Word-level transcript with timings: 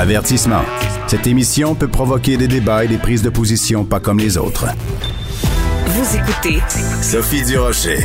Avertissement. 0.00 0.62
Cette 1.08 1.26
émission 1.26 1.74
peut 1.74 1.86
provoquer 1.86 2.38
des 2.38 2.48
débats 2.48 2.86
et 2.86 2.88
des 2.88 2.96
prises 2.96 3.20
de 3.20 3.28
position 3.28 3.84
pas 3.84 4.00
comme 4.00 4.18
les 4.18 4.38
autres. 4.38 4.64
Vous 5.88 6.16
écoutez 6.16 6.58
Sophie 7.02 7.44
Durocher. 7.44 7.98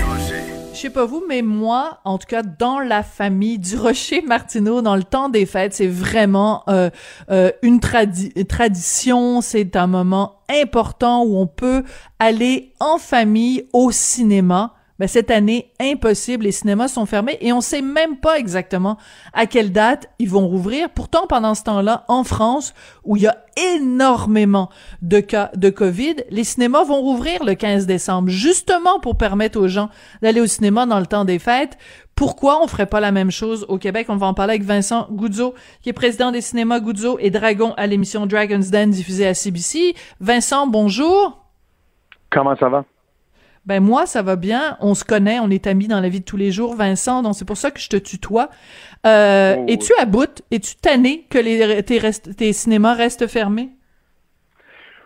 Je 0.74 0.78
sais 0.78 0.90
pas 0.90 1.06
vous, 1.06 1.24
mais 1.30 1.42
moi, 1.42 2.00
en 2.04 2.18
tout 2.18 2.28
cas, 2.28 2.44
dans 2.44 2.80
la 2.80 3.02
famille 3.02 3.60
du 3.60 3.78
Rocher 3.78 4.22
Martineau, 4.28 4.82
dans 4.82 4.98
le 4.98 5.04
temps 5.04 5.30
des 5.30 5.46
fêtes, 5.46 5.74
c'est 5.74 5.88
vraiment 5.88 6.64
euh, 6.68 6.90
euh, 7.32 7.52
une 7.62 7.80
tradition. 7.80 9.40
C'est 9.40 9.78
un 9.78 9.88
moment 9.88 10.42
important 10.50 11.24
où 11.24 11.38
on 11.38 11.48
peut 11.48 11.86
aller 12.20 12.74
en 12.82 12.98
famille 12.98 13.70
au 13.72 13.92
cinéma 13.92 14.75
ben 14.98 15.08
cette 15.08 15.30
année, 15.30 15.72
impossible, 15.80 16.46
les 16.46 16.52
cinémas 16.52 16.88
sont 16.88 17.06
fermés 17.06 17.38
et 17.42 17.52
on 17.52 17.62
sait 17.62 17.82
même 17.82 18.18
pas 18.18 18.40
exactement 18.40 18.98
à 19.34 19.46
quelle 19.46 19.72
date 19.72 20.10
ils 20.20 20.30
vont 20.30 20.48
rouvrir. 20.48 20.90
Pourtant, 20.90 21.28
pendant 21.28 21.54
ce 21.54 21.64
temps-là, 21.64 22.06
en 22.08 22.24
France, 22.24 22.74
où 23.04 23.18
il 23.18 23.24
y 23.24 23.28
a 23.28 23.44
énormément 23.58 24.70
de 25.02 25.20
cas 25.20 25.52
de 25.56 25.70
COVID, 25.70 26.16
les 26.30 26.44
cinémas 26.46 26.84
vont 26.84 27.02
rouvrir 27.02 27.44
le 27.44 27.56
15 27.56 27.86
décembre, 27.86 28.30
justement 28.30 29.00
pour 29.00 29.18
permettre 29.18 29.60
aux 29.60 29.68
gens 29.68 29.90
d'aller 30.22 30.40
au 30.42 30.48
cinéma 30.48 30.86
dans 30.86 31.00
le 31.00 31.06
temps 31.06 31.26
des 31.26 31.40
fêtes. 31.40 31.78
Pourquoi 32.16 32.64
on 32.64 32.68
ferait 32.68 32.86
pas 32.86 33.02
la 33.02 33.12
même 33.12 33.32
chose 33.32 33.66
au 33.68 33.78
Québec? 33.78 34.08
On 34.08 34.16
va 34.16 34.28
en 34.28 34.34
parler 34.34 34.54
avec 34.54 34.64
Vincent 34.64 35.08
Goudzo, 35.12 35.54
qui 35.82 35.90
est 35.90 35.94
président 35.94 36.32
des 36.32 36.40
cinémas 36.40 36.80
Goudzo 36.80 37.18
et 37.20 37.30
Dragon 37.30 37.74
à 37.76 37.88
l'émission 37.88 38.26
Dragon's 38.26 38.72
Den 38.72 38.92
diffusée 38.92 39.28
à 39.28 39.34
CBC. 39.34 39.96
Vincent, 40.22 40.68
bonjour. 40.68 41.46
Comment 42.30 42.56
ça 42.56 42.70
va? 42.70 42.86
Ben 43.66 43.82
moi, 43.82 44.06
ça 44.06 44.22
va 44.22 44.36
bien. 44.36 44.78
On 44.80 44.94
se 44.94 45.04
connaît, 45.04 45.40
on 45.40 45.50
est 45.50 45.66
amis 45.66 45.88
dans 45.88 46.00
la 46.00 46.10
vie 46.10 46.20
de 46.20 46.26
tous 46.26 46.38
les 46.38 46.52
jours, 46.52 46.76
Vincent. 46.76 47.24
Donc 47.24 47.36
c'est 47.36 47.46
pour 47.46 47.58
ça 47.58 47.72
que 47.72 47.80
je 47.80 47.90
te 47.90 47.98
tutoie. 47.98 48.50
Euh, 49.08 49.56
oh, 49.58 49.66
es-tu 49.68 49.92
à 50.00 50.06
bout? 50.06 50.44
Es-tu 50.52 50.76
tanné 50.76 51.26
que 51.30 51.40
les, 51.40 51.84
tes, 51.84 52.54
cinémas 52.54 52.94
restent 52.94 53.28
fermés? 53.28 53.70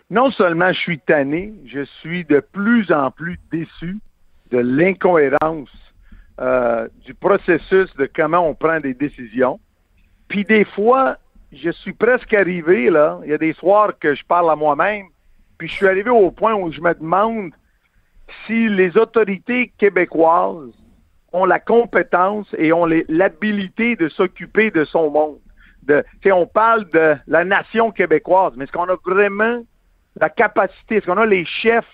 Non 0.10 0.32
seulement 0.32 0.74
je 0.74 0.80
suis 0.80 1.00
tanné, 1.00 1.54
je 1.66 1.86
suis 2.02 2.26
de 2.26 2.40
plus 2.40 2.92
en 2.92 3.12
plus 3.12 3.40
déçu 3.52 3.98
de 4.52 4.58
l'incohérence 4.58 5.70
euh, 6.42 6.88
du 7.06 7.14
processus 7.14 7.94
de 7.96 8.10
comment 8.14 8.40
on 8.40 8.56
prend 8.56 8.80
des 8.80 8.94
décisions. 8.94 9.60
Puis 10.28 10.44
des 10.44 10.66
fois, 10.66 11.18
je 11.54 11.70
suis 11.70 11.94
presque 11.94 12.34
arrivé 12.34 12.90
là. 12.90 13.20
Il 13.24 13.30
y 13.30 13.34
a 13.34 13.38
des 13.38 13.54
soirs 13.54 13.98
que 14.00 14.16
je 14.16 14.26
parle 14.26 14.52
à 14.52 14.56
moi-même. 14.56 15.06
Puis 15.58 15.68
je 15.68 15.74
suis 15.74 15.88
arrivé 15.88 16.10
au 16.10 16.32
point 16.32 16.56
où 16.56 16.72
je 16.72 16.82
me 16.82 16.94
demande 16.94 17.52
si 18.46 18.70
les 18.70 18.98
autorités 18.98 19.72
québécoises 19.78 20.74
ont 21.32 21.46
la 21.46 21.60
compétence 21.60 22.48
et 22.58 22.74
ont 22.74 22.86
l'habilité 23.08 23.96
de 23.96 24.10
s'occuper 24.10 24.72
de 24.72 24.84
son 24.86 25.12
monde. 25.12 25.40
De, 25.84 26.04
on 26.32 26.46
parle 26.46 26.90
de 26.90 27.16
la 27.28 27.46
nation 27.46 27.92
québécoise, 27.92 28.54
mais 28.56 28.66
est-ce 28.66 28.72
qu'on 28.72 28.90
a 28.90 28.98
vraiment 29.06 29.62
la 30.20 30.30
capacité, 30.30 30.96
est-ce 30.98 31.06
qu'on 31.06 31.18
a 31.18 31.26
les 31.26 31.46
chefs 31.46 31.86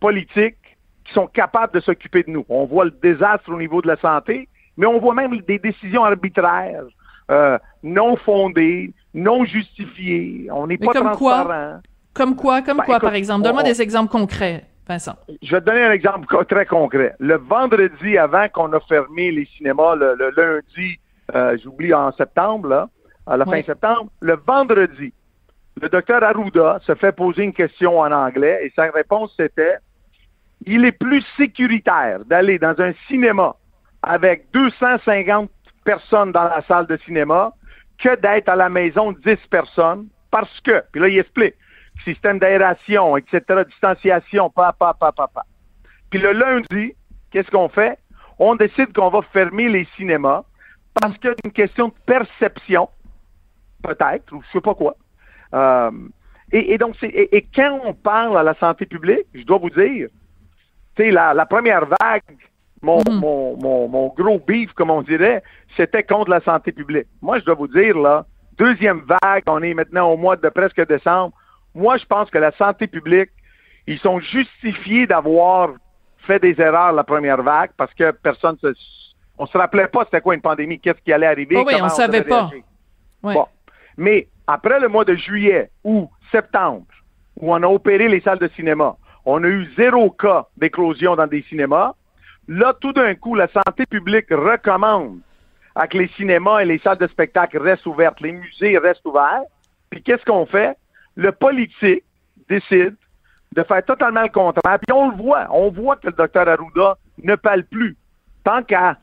politiques 0.00 0.78
qui 1.04 1.12
sont 1.12 1.26
capables 1.26 1.72
de 1.72 1.80
s'occuper 1.80 2.22
de 2.22 2.30
nous? 2.30 2.44
On 2.48 2.66
voit 2.66 2.84
le 2.84 2.90
désastre 2.90 3.50
au 3.50 3.58
niveau 3.58 3.82
de 3.82 3.88
la 3.88 3.96
santé, 3.96 4.48
mais 4.76 4.86
on 4.86 4.98
voit 4.98 5.14
même 5.14 5.36
des 5.40 5.58
décisions 5.58 6.04
arbitraires, 6.04 6.84
euh, 7.30 7.58
non 7.82 8.16
fondées, 8.16 8.92
non 9.14 9.44
justifiées. 9.44 10.48
On 10.52 10.66
n'est 10.66 10.78
pas 10.78 10.92
comme 10.92 11.12
transparent. 11.12 11.44
Quoi? 11.44 11.80
Comme 12.14 12.36
quoi? 12.36 12.62
Comme 12.62 12.78
ben, 12.78 12.84
quoi, 12.84 13.00
par 13.00 13.14
exemple? 13.14 13.44
Donne-moi 13.44 13.62
des 13.62 13.80
exemples 13.80 14.10
concrets. 14.10 14.64
Vincent. 14.86 15.16
Je 15.42 15.52
vais 15.52 15.60
te 15.60 15.66
donner 15.66 15.84
un 15.84 15.92
exemple 15.92 16.26
très 16.46 16.66
concret. 16.66 17.14
Le 17.18 17.36
vendredi, 17.36 18.18
avant 18.18 18.48
qu'on 18.48 18.72
a 18.72 18.80
fermé 18.80 19.30
les 19.30 19.46
cinémas, 19.56 19.94
le, 19.94 20.16
lundi, 20.36 20.98
euh, 21.34 21.56
j'oublie 21.62 21.94
en 21.94 22.12
septembre, 22.12 22.68
là, 22.68 22.88
à 23.26 23.36
la 23.36 23.44
fin 23.44 23.62
septembre, 23.62 24.10
le 24.20 24.36
vendredi, 24.36 25.12
le 25.80 25.88
docteur 25.88 26.22
Arruda 26.22 26.80
se 26.82 26.94
fait 26.94 27.12
poser 27.12 27.44
une 27.44 27.52
question 27.52 27.98
en 28.00 28.12
anglais 28.12 28.60
et 28.62 28.72
sa 28.74 28.90
réponse 28.90 29.32
c'était 29.36 29.76
il 30.66 30.84
est 30.84 30.92
plus 30.92 31.24
sécuritaire 31.36 32.24
d'aller 32.24 32.58
dans 32.58 32.78
un 32.80 32.92
cinéma 33.08 33.56
avec 34.02 34.46
250 34.52 35.50
personnes 35.84 36.32
dans 36.32 36.44
la 36.44 36.62
salle 36.68 36.86
de 36.86 36.96
cinéma 36.98 37.52
que 37.98 38.14
d'être 38.20 38.48
à 38.48 38.56
la 38.56 38.68
maison 38.68 39.12
10 39.12 39.36
personnes 39.50 40.06
parce 40.30 40.60
que, 40.60 40.82
puis 40.92 41.00
là 41.00 41.08
il 41.08 41.18
explique, 41.18 41.54
système 42.04 42.38
d'aération, 42.38 43.16
etc., 43.16 43.62
distanciation, 43.66 44.50
pa, 44.50 44.72
pa, 44.72 44.94
pa, 44.94 45.12
pa, 45.12 45.28
pa. 45.28 45.44
Puis 46.10 46.20
le 46.20 46.32
lundi, 46.32 46.94
qu'est-ce 47.30 47.50
qu'on 47.50 47.68
fait? 47.68 47.98
On 48.38 48.54
décide 48.54 48.92
qu'on 48.92 49.08
va 49.08 49.22
fermer 49.32 49.68
les 49.68 49.86
cinémas 49.96 50.42
parce 51.00 51.16
qu'il 51.18 51.30
y 51.30 51.32
a 51.32 51.36
une 51.44 51.52
question 51.52 51.88
de 51.88 51.94
perception, 52.06 52.88
peut-être, 53.82 54.32
ou 54.32 54.42
je 54.42 54.50
sais 54.52 54.60
pas 54.60 54.74
quoi. 54.74 54.96
Euh, 55.54 55.90
et, 56.52 56.76
donc, 56.76 56.96
c'est, 57.00 57.08
et, 57.08 57.46
quand 57.54 57.80
on 57.84 57.94
parle 57.94 58.36
à 58.36 58.42
la 58.42 58.54
santé 58.54 58.84
publique, 58.84 59.26
je 59.32 59.42
dois 59.44 59.58
vous 59.58 59.70
dire, 59.70 60.08
tu 60.96 61.02
sais, 61.02 61.10
la, 61.10 61.46
première 61.46 61.86
vague, 61.86 62.22
mon, 62.82 63.00
mm-hmm. 63.00 63.12
mon, 63.14 63.56
mon, 63.56 63.88
mon, 63.88 64.08
gros 64.08 64.38
beef, 64.38 64.72
comme 64.74 64.90
on 64.90 65.00
dirait, 65.02 65.42
c'était 65.76 66.02
contre 66.02 66.30
la 66.30 66.40
santé 66.40 66.72
publique. 66.72 67.06
Moi, 67.22 67.38
je 67.38 67.44
dois 67.46 67.54
vous 67.54 67.68
dire, 67.68 67.96
là, 67.96 68.26
deuxième 68.58 69.00
vague, 69.00 69.44
on 69.46 69.62
est 69.62 69.72
maintenant 69.72 70.10
au 70.10 70.18
mois 70.18 70.36
de 70.36 70.48
presque 70.50 70.86
décembre, 70.86 71.32
moi, 71.74 71.96
je 71.96 72.04
pense 72.04 72.30
que 72.30 72.38
la 72.38 72.52
santé 72.52 72.86
publique, 72.86 73.30
ils 73.86 73.98
sont 73.98 74.20
justifiés 74.20 75.06
d'avoir 75.06 75.70
fait 76.18 76.38
des 76.38 76.60
erreurs 76.60 76.92
la 76.92 77.04
première 77.04 77.42
vague 77.42 77.70
parce 77.76 77.92
que 77.94 78.10
personne 78.12 78.56
se, 78.58 78.72
on 79.38 79.46
se 79.46 79.58
rappelait 79.58 79.88
pas 79.88 80.04
c'était 80.04 80.20
quoi 80.20 80.34
une 80.34 80.40
pandémie, 80.40 80.78
qu'est-ce 80.78 81.00
qui 81.02 81.12
allait 81.12 81.26
arriver. 81.26 81.56
oui, 81.56 81.74
on, 81.80 81.84
ne 81.84 81.90
savait 81.90 82.22
pas. 82.22 82.50
Mais 83.96 84.28
après 84.46 84.80
le 84.80 84.88
mois 84.88 85.04
de 85.04 85.14
juillet 85.14 85.70
ou 85.84 86.10
septembre, 86.30 86.86
où 87.40 87.52
on 87.52 87.62
a 87.62 87.66
opéré 87.66 88.08
les 88.08 88.20
salles 88.20 88.38
de 88.38 88.48
cinéma, 88.48 88.96
on 89.24 89.42
a 89.44 89.48
eu 89.48 89.70
zéro 89.76 90.10
cas 90.10 90.46
d'éclosion 90.56 91.16
dans 91.16 91.26
des 91.26 91.42
cinémas. 91.42 91.92
Là, 92.48 92.74
tout 92.80 92.92
d'un 92.92 93.14
coup, 93.14 93.34
la 93.34 93.48
santé 93.48 93.86
publique 93.86 94.30
recommande 94.30 95.20
à 95.74 95.86
que 95.86 95.98
les 95.98 96.08
cinémas 96.08 96.60
et 96.60 96.64
les 96.64 96.78
salles 96.78 96.98
de 96.98 97.06
spectacle 97.06 97.58
restent 97.58 97.86
ouvertes, 97.86 98.20
les 98.20 98.32
musées 98.32 98.78
restent 98.78 99.06
ouverts. 99.06 99.42
Puis 99.90 100.02
qu'est-ce 100.02 100.24
qu'on 100.24 100.46
fait? 100.46 100.76
Le 101.16 101.32
politique 101.32 102.04
décide 102.48 102.96
de 103.54 103.62
faire 103.62 103.84
totalement 103.84 104.22
le 104.22 104.28
contraire. 104.28 104.78
Puis 104.78 104.92
on 104.92 105.10
le 105.10 105.16
voit, 105.16 105.46
on 105.50 105.70
voit 105.70 105.96
que 105.96 106.06
le 106.06 106.12
docteur 106.12 106.48
Arruda 106.48 106.96
ne 107.22 107.34
parle 107.34 107.64
plus. 107.64 107.96
Tant 108.44 108.62
qu'à 108.62 108.98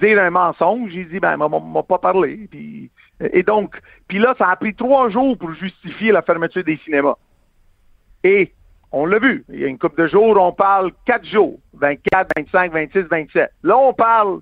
dire 0.00 0.20
un 0.20 0.30
mensonge, 0.30 0.94
il 0.94 1.08
dit, 1.08 1.18
ben, 1.18 1.36
m'a 1.36 1.82
pas 1.82 1.98
parlé. 1.98 2.48
Puis, 2.50 2.90
et 3.20 3.42
donc, 3.42 3.80
puis 4.06 4.18
là, 4.18 4.34
ça 4.38 4.48
a 4.48 4.56
pris 4.56 4.74
trois 4.74 5.08
jours 5.10 5.36
pour 5.36 5.52
justifier 5.54 6.12
la 6.12 6.22
fermeture 6.22 6.62
des 6.62 6.78
cinémas. 6.84 7.16
Et 8.22 8.52
on 8.92 9.06
l'a 9.06 9.18
vu, 9.18 9.44
il 9.48 9.60
y 9.60 9.64
a 9.64 9.66
une 9.66 9.78
couple 9.78 10.02
de 10.02 10.08
jours, 10.08 10.36
on 10.40 10.52
parle 10.52 10.92
quatre 11.04 11.26
jours, 11.26 11.58
24, 11.74 12.30
25, 12.36 12.72
26, 12.72 13.00
27. 13.02 13.50
Là, 13.62 13.76
on 13.76 13.92
parle 13.92 14.40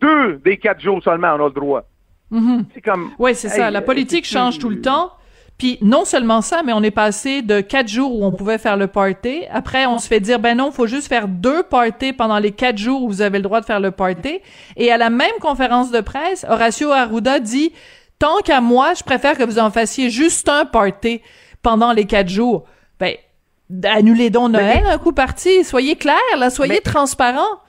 deux 0.00 0.36
des 0.38 0.56
quatre 0.56 0.80
jours 0.80 1.02
seulement, 1.02 1.34
on 1.34 1.44
a 1.44 1.48
le 1.48 1.50
droit. 1.50 1.82
Mm-hmm. 2.30 2.64
C'est 2.74 2.80
comme. 2.80 3.10
Oui, 3.18 3.34
c'est 3.34 3.48
ça. 3.48 3.70
La 3.70 3.82
politique 3.82 4.24
change 4.24 4.58
tout 4.58 4.70
le 4.70 4.80
temps. 4.80 5.12
Puis 5.60 5.76
non 5.82 6.06
seulement 6.06 6.40
ça, 6.40 6.62
mais 6.64 6.72
on 6.72 6.82
est 6.82 6.90
passé 6.90 7.42
de 7.42 7.60
quatre 7.60 7.86
jours 7.86 8.18
où 8.18 8.24
on 8.24 8.32
pouvait 8.32 8.56
faire 8.56 8.78
le 8.78 8.86
party. 8.86 9.42
Après, 9.52 9.84
on 9.84 9.98
se 9.98 10.08
fait 10.08 10.18
dire, 10.18 10.38
ben 10.38 10.56
non, 10.56 10.70
faut 10.70 10.86
juste 10.86 11.06
faire 11.06 11.28
deux 11.28 11.62
parties 11.62 12.14
pendant 12.14 12.38
les 12.38 12.52
quatre 12.52 12.78
jours 12.78 13.02
où 13.02 13.08
vous 13.08 13.20
avez 13.20 13.36
le 13.36 13.42
droit 13.42 13.60
de 13.60 13.66
faire 13.66 13.78
le 13.78 13.90
party. 13.90 14.40
Et 14.78 14.90
à 14.90 14.96
la 14.96 15.10
même 15.10 15.38
conférence 15.38 15.90
de 15.90 16.00
presse, 16.00 16.46
Horacio 16.48 16.90
Arruda 16.92 17.40
dit, 17.40 17.74
tant 18.18 18.38
qu'à 18.42 18.62
moi, 18.62 18.94
je 18.94 19.02
préfère 19.02 19.36
que 19.36 19.42
vous 19.42 19.58
en 19.58 19.70
fassiez 19.70 20.08
juste 20.08 20.48
un 20.48 20.64
party 20.64 21.20
pendant 21.60 21.92
les 21.92 22.06
quatre 22.06 22.30
jours. 22.30 22.64
Ben, 22.98 23.16
annulez 23.84 24.30
donc 24.30 24.52
Noël, 24.52 24.86
un 24.86 24.96
coup 24.96 25.12
parti. 25.12 25.62
Soyez 25.62 25.94
clair, 25.94 26.16
là, 26.38 26.48
soyez 26.48 26.80
transparent. 26.80 27.60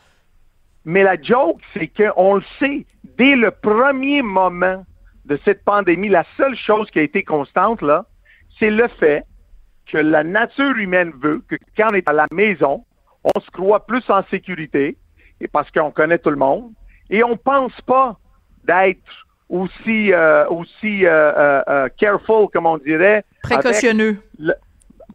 Mais 0.85 1.03
la 1.03 1.21
joke, 1.21 1.59
c'est 1.73 1.89
qu'on 1.89 2.35
le 2.35 2.43
sait, 2.57 2.85
dès 3.17 3.35
le 3.35 3.51
premier 3.51 4.21
moment 4.21 4.85
de 5.31 5.39
cette 5.45 5.63
pandémie, 5.63 6.09
la 6.09 6.25
seule 6.35 6.57
chose 6.57 6.91
qui 6.91 6.99
a 6.99 7.03
été 7.03 7.23
constante, 7.23 7.81
là, 7.81 8.05
c'est 8.59 8.69
le 8.69 8.89
fait 8.99 9.23
que 9.89 9.97
la 9.97 10.25
nature 10.25 10.75
humaine 10.77 11.13
veut 11.21 11.41
que 11.47 11.55
quand 11.77 11.87
on 11.91 11.95
est 11.95 12.09
à 12.09 12.11
la 12.11 12.27
maison, 12.33 12.83
on 13.23 13.39
se 13.39 13.49
croit 13.49 13.85
plus 13.85 14.03
en 14.09 14.23
sécurité, 14.29 14.97
et 15.39 15.47
parce 15.47 15.71
qu'on 15.71 15.89
connaît 15.89 16.17
tout 16.17 16.31
le 16.31 16.35
monde, 16.35 16.73
et 17.09 17.23
on 17.23 17.37
pense 17.37 17.79
pas 17.87 18.17
d'être 18.65 18.99
aussi 19.47 20.11
euh, 20.11 20.47
aussi 20.49 21.05
euh, 21.05 21.61
euh, 21.67 21.87
careful, 21.97 22.47
comme 22.51 22.65
on 22.65 22.77
dirait. 22.77 23.23
Précautionneux. 23.41 24.17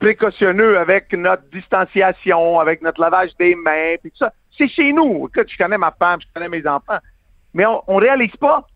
précautionneux 0.01 0.79
avec 0.79 1.13
notre 1.13 1.45
distanciation, 1.53 2.59
avec 2.59 2.81
notre 2.81 3.03
lavage 3.03 3.37
des 3.39 3.55
mains, 3.55 3.97
puis 4.01 4.11
tout 4.13 4.19
ça. 4.19 4.33
C'est 4.57 4.69
chez 4.69 4.95
nous. 4.95 5.29
Écoute, 5.29 5.51
je 5.51 5.59
connais 5.59 5.77
ma 5.77 5.91
femme, 5.91 6.21
je 6.23 6.27
connais 6.33 6.49
mes 6.49 6.67
enfants. 6.67 7.01
Mais 7.53 7.67
on, 7.67 7.83
on 7.87 7.97
réalise 7.97 8.35
pas 8.37 8.67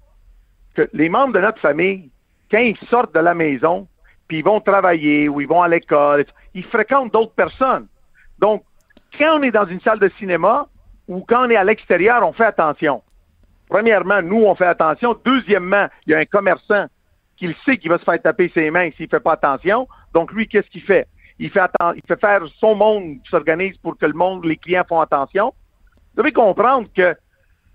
que 0.75 0.89
les 0.93 1.09
membres 1.09 1.33
de 1.35 1.41
notre 1.41 1.61
famille, 1.61 2.11
quand 2.51 2.59
ils 2.59 2.77
sortent 2.89 3.15
de 3.15 3.21
la 3.21 3.35
maison, 3.35 3.87
puis 4.29 4.39
ils 4.39 4.45
vont 4.45 4.61
travailler 4.61 5.29
ou 5.29 5.41
ils 5.41 5.49
vont 5.49 5.63
à 5.63 5.69
l'école, 5.69 6.25
ils 6.55 6.65
fréquentent 6.65 7.13
d'autres 7.13 7.35
personnes. 7.35 7.87
Donc, 8.39 8.63
quand 9.19 9.39
on 9.39 9.43
est 9.43 9.51
dans 9.51 9.67
une 9.67 9.81
salle 9.81 9.99
de 9.99 10.09
cinéma 10.19 10.67
ou 11.09 11.25
quand 11.29 11.47
on 11.47 11.51
est 11.51 11.57
à 11.57 11.65
l'extérieur, 11.65 12.27
on 12.27 12.33
fait 12.33 12.45
attention. 12.45 13.03
Premièrement, 13.69 14.23
nous, 14.23 14.45
on 14.45 14.55
fait 14.55 14.67
attention. 14.67 15.17
Deuxièmement, 15.25 15.87
il 16.07 16.13
y 16.13 16.15
a 16.15 16.19
un 16.19 16.25
commerçant 16.25 16.87
qu'il 17.37 17.55
sait 17.65 17.79
qu'il 17.79 17.91
va 17.91 17.99
se 17.99 18.05
faire 18.05 18.21
taper 18.21 18.51
ses 18.53 18.71
mains 18.71 18.91
s'il 18.97 19.09
fait 19.09 19.21
pas 19.21 19.33
attention. 19.33 19.89
Donc 20.13 20.33
lui, 20.33 20.47
qu'est-ce 20.47 20.69
qu'il 20.69 20.83
fait? 20.83 21.07
Il 21.39 21.51
fait, 21.51 21.63
il 21.97 22.03
fait 22.07 22.21
faire 22.21 22.43
son 22.59 22.75
monde 22.75 23.17
s'organise 23.31 23.77
pour 23.79 23.97
que 23.97 24.07
le 24.07 24.13
monde, 24.13 24.45
les 24.45 24.57
clients 24.57 24.85
font 24.89 25.01
attention. 25.01 25.55
Vous 26.15 26.23
devez 26.23 26.33
comprendre 26.33 26.89
que 26.95 27.17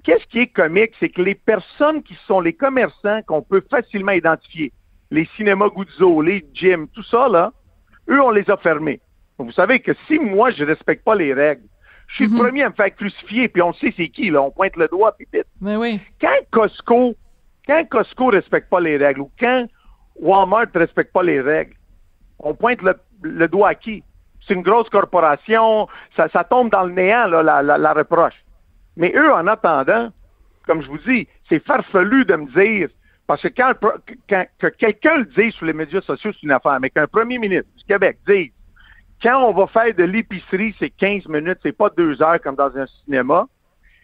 qu'est-ce 0.05 0.25
qui 0.27 0.39
est 0.39 0.47
comique, 0.47 0.93
c'est 0.99 1.09
que 1.09 1.21
les 1.21 1.35
personnes 1.35 2.03
qui 2.03 2.15
sont 2.27 2.39
les 2.39 2.53
commerçants 2.53 3.21
qu'on 3.23 3.41
peut 3.41 3.63
facilement 3.69 4.13
identifier, 4.13 4.71
les 5.11 5.27
cinémas 5.35 5.69
Guzzo, 5.69 6.21
les 6.21 6.45
gyms, 6.53 6.87
tout 6.89 7.03
ça, 7.03 7.27
là, 7.27 7.51
eux, 8.09 8.21
on 8.21 8.31
les 8.31 8.49
a 8.49 8.57
fermés. 8.57 9.01
vous 9.37 9.51
savez 9.51 9.79
que 9.79 9.91
si 10.07 10.19
moi, 10.19 10.51
je 10.51 10.63
respecte 10.63 11.03
pas 11.03 11.15
les 11.15 11.33
règles, 11.33 11.63
je 12.07 12.15
suis 12.15 12.25
le 12.25 12.31
mhm. 12.31 12.39
premier 12.39 12.63
à 12.63 12.69
me 12.69 12.75
faire 12.75 12.95
crucifier, 12.95 13.47
puis 13.47 13.61
on 13.61 13.73
sait 13.73 13.93
c'est 13.97 14.09
qui, 14.09 14.29
là. 14.29 14.41
On 14.41 14.51
pointe 14.51 14.75
le 14.75 14.87
doigt, 14.87 15.13
puis 15.17 15.27
vite. 15.33 15.47
Mais 15.59 15.75
oui. 15.75 15.99
Quand 16.21 16.37
Costco, 16.51 17.15
quand 17.67 17.83
Costco 17.89 18.27
respecte 18.27 18.69
pas 18.69 18.79
les 18.79 18.97
règles, 18.97 19.21
ou 19.21 19.31
quand 19.39 19.65
Walmart 20.15 20.67
respecte 20.75 21.11
pas 21.11 21.23
les 21.23 21.41
règles, 21.41 21.73
on 22.39 22.53
pointe 22.53 22.79
le, 22.81 23.47
doigt 23.47 23.69
à 23.69 23.75
qui? 23.75 24.03
C'est 24.47 24.53
une 24.53 24.61
grosse 24.61 24.89
corporation, 24.89 25.87
ça, 26.15 26.29
ça 26.29 26.43
tombe 26.43 26.69
dans 26.69 26.83
le 26.83 26.93
néant, 26.93 27.25
là, 27.25 27.41
la, 27.41 27.77
la, 27.77 27.93
reproche. 27.93 28.44
Mais 28.97 29.13
eux, 29.15 29.33
en 29.33 29.47
attendant, 29.47 30.09
comme 30.65 30.81
je 30.81 30.87
vous 30.87 30.97
dis, 30.99 31.27
c'est 31.49 31.63
farfelu 31.63 32.25
de 32.25 32.35
me 32.35 32.45
dire, 32.51 32.89
parce 33.27 33.41
que 33.41 33.47
quand, 33.47 33.73
quand 34.29 34.45
que 34.59 34.67
quelqu'un 34.67 35.17
le 35.17 35.25
dise 35.25 35.53
sur 35.53 35.65
les 35.65 35.73
médias 35.73 36.01
sociaux, 36.01 36.31
c'est 36.33 36.43
une 36.43 36.51
affaire, 36.51 36.79
mais 36.79 36.89
qu'un 36.89 37.07
premier 37.07 37.39
ministre 37.39 37.69
du 37.75 37.83
Québec 37.85 38.19
dise 38.27 38.51
quand 39.21 39.43
on 39.43 39.53
va 39.53 39.67
faire 39.67 39.93
de 39.93 40.03
l'épicerie, 40.03 40.75
c'est 40.77 40.89
15 40.89 41.27
minutes, 41.27 41.59
c'est 41.63 41.75
pas 41.75 41.89
deux 41.95 42.21
heures 42.21 42.39
comme 42.41 42.55
dans 42.55 42.75
un 42.77 42.85
cinéma. 43.03 43.47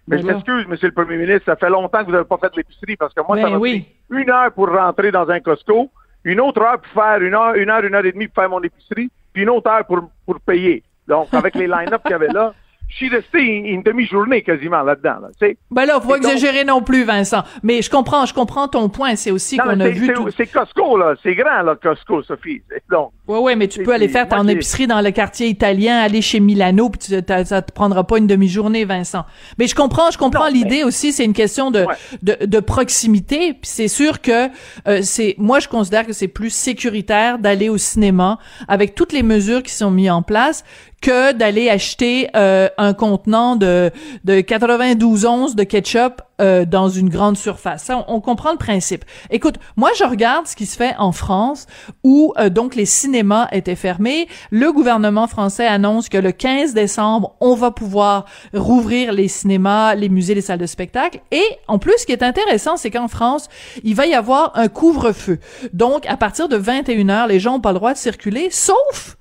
Mais 0.07 0.19
je 0.19 0.25
m'excuse, 0.25 0.65
Monsieur 0.67 0.87
le 0.87 0.93
Premier 0.93 1.17
ministre, 1.17 1.45
ça 1.45 1.55
fait 1.55 1.69
longtemps 1.69 1.99
que 1.99 2.05
vous 2.05 2.11
n'avez 2.11 2.25
pas 2.25 2.37
fait 2.37 2.49
de 2.49 2.57
l'épicerie 2.57 2.95
parce 2.95 3.13
que 3.13 3.21
moi, 3.21 3.39
ça 3.39 3.49
m'a 3.49 3.59
pris 3.59 3.85
une 4.09 4.29
heure 4.29 4.51
pour 4.51 4.69
rentrer 4.69 5.11
dans 5.11 5.29
un 5.29 5.39
Costco, 5.39 5.91
une 6.23 6.39
autre 6.39 6.61
heure 6.61 6.81
pour 6.81 7.03
faire 7.03 7.21
une 7.21 7.35
heure, 7.35 7.53
une 7.55 7.69
heure, 7.69 7.83
une 7.83 7.93
heure 7.93 8.05
et 8.05 8.11
demie 8.11 8.27
pour 8.27 8.41
faire 8.41 8.49
mon 8.49 8.61
épicerie, 8.61 9.11
puis 9.31 9.43
une 9.43 9.49
autre 9.49 9.69
heure 9.69 9.85
pour, 9.85 10.09
pour 10.25 10.39
payer. 10.41 10.83
Donc, 11.07 11.33
avec 11.33 11.55
les 11.55 11.67
line-up 11.67 12.01
qu'il 12.01 12.11
y 12.11 12.15
avait 12.15 12.27
là, 12.27 12.53
je 12.91 12.97
suis 12.97 13.09
resté 13.09 13.39
une, 13.39 13.81
demi-journée 13.81 14.41
quasiment 14.41 14.81
là-dedans. 14.81 15.15
Là, 15.21 15.47
ben 15.71 15.85
là, 15.85 15.99
faut 16.01 16.15
exagérer 16.15 16.65
non 16.65 16.81
plus, 16.81 17.03
Vincent. 17.05 17.43
Mais 17.63 17.81
je 17.81 17.89
comprends, 17.89 18.25
je 18.25 18.33
comprends 18.33 18.67
ton 18.67 18.89
point. 18.89 19.15
C'est 19.15 19.31
aussi 19.31 19.57
qu'on 19.57 19.79
a 19.79 19.87
vu 19.87 20.13
tout... 20.13 20.29
C'est 20.35 20.47
Costco, 20.47 20.97
là. 20.97 21.15
C'est 21.23 21.33
grand, 21.33 21.61
là, 21.61 21.75
Costco, 21.81 22.21
Sophie. 22.23 22.61
Donc, 22.89 23.11
oui, 23.27 23.39
oui, 23.41 23.55
mais 23.55 23.67
tu 23.67 23.83
peux 23.83 23.93
aller 23.93 24.09
faire 24.09 24.27
ton 24.27 24.47
épicerie 24.47 24.87
dans 24.87 24.99
le 24.99 25.11
quartier 25.11 25.47
italien, 25.47 25.99
aller 25.99 26.21
chez 26.21 26.39
Milano, 26.39 26.89
puis 26.89 26.99
tu, 26.99 27.45
ça 27.45 27.61
te 27.61 27.71
prendra 27.71 28.05
pas 28.05 28.17
une 28.17 28.27
demi-journée, 28.27 28.83
Vincent. 28.83 29.25
Mais 29.57 29.67
je 29.67 29.75
comprends, 29.75 30.11
je 30.11 30.17
comprends 30.17 30.49
l'idée 30.49 30.83
aussi. 30.83 31.13
C'est 31.13 31.25
une 31.25 31.33
question 31.33 31.71
de, 31.71 31.85
de, 32.21 32.45
de, 32.45 32.59
proximité. 32.59 33.53
Puis 33.53 33.61
c'est 33.63 33.87
sûr 33.87 34.21
que 34.21 34.49
euh, 34.87 34.99
c'est, 35.01 35.35
moi, 35.37 35.59
je 35.59 35.69
considère 35.69 36.05
que 36.05 36.13
c'est 36.13 36.27
plus 36.27 36.49
sécuritaire 36.49 37.39
d'aller 37.39 37.69
au 37.69 37.77
cinéma 37.77 38.37
avec 38.67 38.95
toutes 38.95 39.13
les 39.13 39.23
mesures 39.23 39.63
qui 39.63 39.73
sont 39.73 39.91
mises 39.91 40.11
en 40.11 40.21
place 40.21 40.65
que 41.01 41.33
d'aller 41.33 41.69
acheter 41.69 42.29
euh, 42.35 42.69
un 42.77 42.93
contenant 42.93 43.55
de, 43.55 43.91
de 44.23 44.41
92 44.41 45.25
onces 45.25 45.55
de 45.55 45.63
ketchup 45.63 46.21
euh, 46.41 46.65
dans 46.65 46.89
une 46.89 47.09
grande 47.09 47.37
surface. 47.37 47.83
Ça, 47.83 48.05
on, 48.07 48.21
comprend 48.21 48.51
le 48.51 48.57
principe. 48.57 49.03
Écoute, 49.29 49.55
moi, 49.75 49.89
je 49.97 50.03
regarde 50.03 50.47
ce 50.47 50.55
qui 50.55 50.65
se 50.65 50.77
fait 50.77 50.95
en 50.97 51.11
France, 51.11 51.67
où 52.03 52.33
euh, 52.37 52.49
donc 52.49 52.75
les 52.75 52.85
cinémas 52.85 53.47
étaient 53.51 53.75
fermés. 53.75 54.27
Le 54.51 54.71
gouvernement 54.71 55.27
français 55.27 55.67
annonce 55.67 56.07
que 56.07 56.17
le 56.17 56.31
15 56.31 56.73
décembre, 56.73 57.35
on 57.41 57.55
va 57.55 57.71
pouvoir 57.71 58.25
rouvrir 58.53 59.11
les 59.11 59.27
cinémas, 59.27 59.95
les 59.95 60.09
musées, 60.09 60.35
les 60.35 60.41
salles 60.41 60.59
de 60.59 60.65
spectacle. 60.65 61.19
Et 61.31 61.45
en 61.67 61.79
plus, 61.79 61.93
ce 61.97 62.05
qui 62.05 62.11
est 62.11 62.23
intéressant, 62.23 62.77
c'est 62.77 62.91
qu'en 62.91 63.07
France, 63.07 63.47
il 63.83 63.95
va 63.95 64.05
y 64.05 64.13
avoir 64.13 64.51
un 64.55 64.67
couvre-feu. 64.67 65.39
Donc, 65.73 66.05
à 66.07 66.17
partir 66.17 66.47
de 66.47 66.57
21 66.57 67.09
heures, 67.09 67.27
les 67.27 67.39
gens 67.39 67.53
n'ont 67.53 67.59
pas 67.59 67.71
le 67.71 67.77
droit 67.77 67.93
de 67.93 67.97
circuler, 67.97 68.49
sauf 68.51 69.17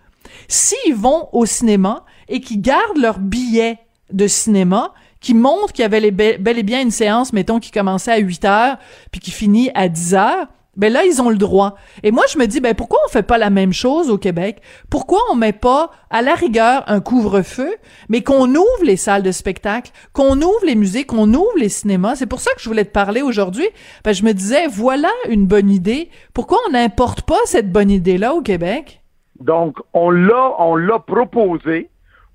S'ils 0.50 0.96
vont 0.96 1.28
au 1.32 1.46
cinéma 1.46 2.04
et 2.28 2.40
qu'ils 2.40 2.60
gardent 2.60 2.98
leur 2.98 3.20
billet 3.20 3.78
de 4.12 4.26
cinéma, 4.26 4.92
qui 5.20 5.32
montrent 5.32 5.72
qu'il 5.72 5.82
y 5.82 5.86
avait 5.86 6.10
bel 6.10 6.58
et 6.58 6.62
bien 6.64 6.80
une 6.82 6.90
séance, 6.90 7.32
mettons, 7.32 7.60
qui 7.60 7.70
commençait 7.70 8.10
à 8.10 8.18
8 8.18 8.44
heures, 8.46 8.78
puis 9.12 9.20
qui 9.20 9.30
finit 9.30 9.70
à 9.74 9.88
10 9.88 10.14
heures, 10.14 10.46
ben 10.76 10.92
là, 10.92 11.04
ils 11.04 11.22
ont 11.22 11.28
le 11.28 11.36
droit. 11.36 11.76
Et 12.02 12.10
moi, 12.10 12.24
je 12.32 12.36
me 12.36 12.46
dis, 12.46 12.58
ben 12.58 12.74
pourquoi 12.74 12.98
on 13.06 13.10
fait 13.10 13.22
pas 13.22 13.38
la 13.38 13.50
même 13.50 13.72
chose 13.72 14.10
au 14.10 14.18
Québec? 14.18 14.60
Pourquoi 14.88 15.20
on 15.30 15.36
met 15.36 15.52
pas, 15.52 15.92
à 16.10 16.20
la 16.20 16.34
rigueur, 16.34 16.82
un 16.88 16.98
couvre-feu, 17.00 17.72
mais 18.08 18.24
qu'on 18.24 18.52
ouvre 18.52 18.82
les 18.82 18.96
salles 18.96 19.22
de 19.22 19.30
spectacle, 19.30 19.92
qu'on 20.12 20.36
ouvre 20.42 20.64
les 20.64 20.74
musées, 20.74 21.04
qu'on 21.04 21.32
ouvre 21.32 21.58
les 21.58 21.68
cinémas? 21.68 22.16
C'est 22.16 22.26
pour 22.26 22.40
ça 22.40 22.50
que 22.56 22.60
je 22.60 22.68
voulais 22.68 22.84
te 22.84 22.90
parler 22.90 23.22
aujourd'hui. 23.22 23.68
Ben, 24.02 24.12
je 24.12 24.24
me 24.24 24.32
disais, 24.32 24.66
voilà 24.66 25.10
une 25.28 25.46
bonne 25.46 25.70
idée. 25.70 26.10
Pourquoi 26.34 26.58
on 26.68 26.72
n'importe 26.72 27.22
pas 27.22 27.38
cette 27.44 27.70
bonne 27.70 27.90
idée-là 27.90 28.34
au 28.34 28.42
Québec? 28.42 28.99
Donc, 29.40 29.78
on 29.94 30.10
l'a, 30.10 30.54
on 30.58 30.76
l'a 30.76 30.98
proposé 30.98 31.88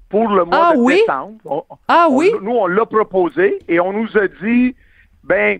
pour 0.09 0.29
le 0.29 0.45
mois 0.45 0.71
ah 0.71 0.75
de 0.75 0.85
décembre. 0.85 1.65
ah 1.87 2.07
oui? 2.09 2.31
nous, 2.41 2.51
on 2.51 2.67
l'a 2.67 2.85
proposé 2.85 3.59
et 3.67 3.79
on 3.79 3.93
nous 3.93 4.17
a 4.17 4.27
dit, 4.27 4.75
ben, 5.23 5.59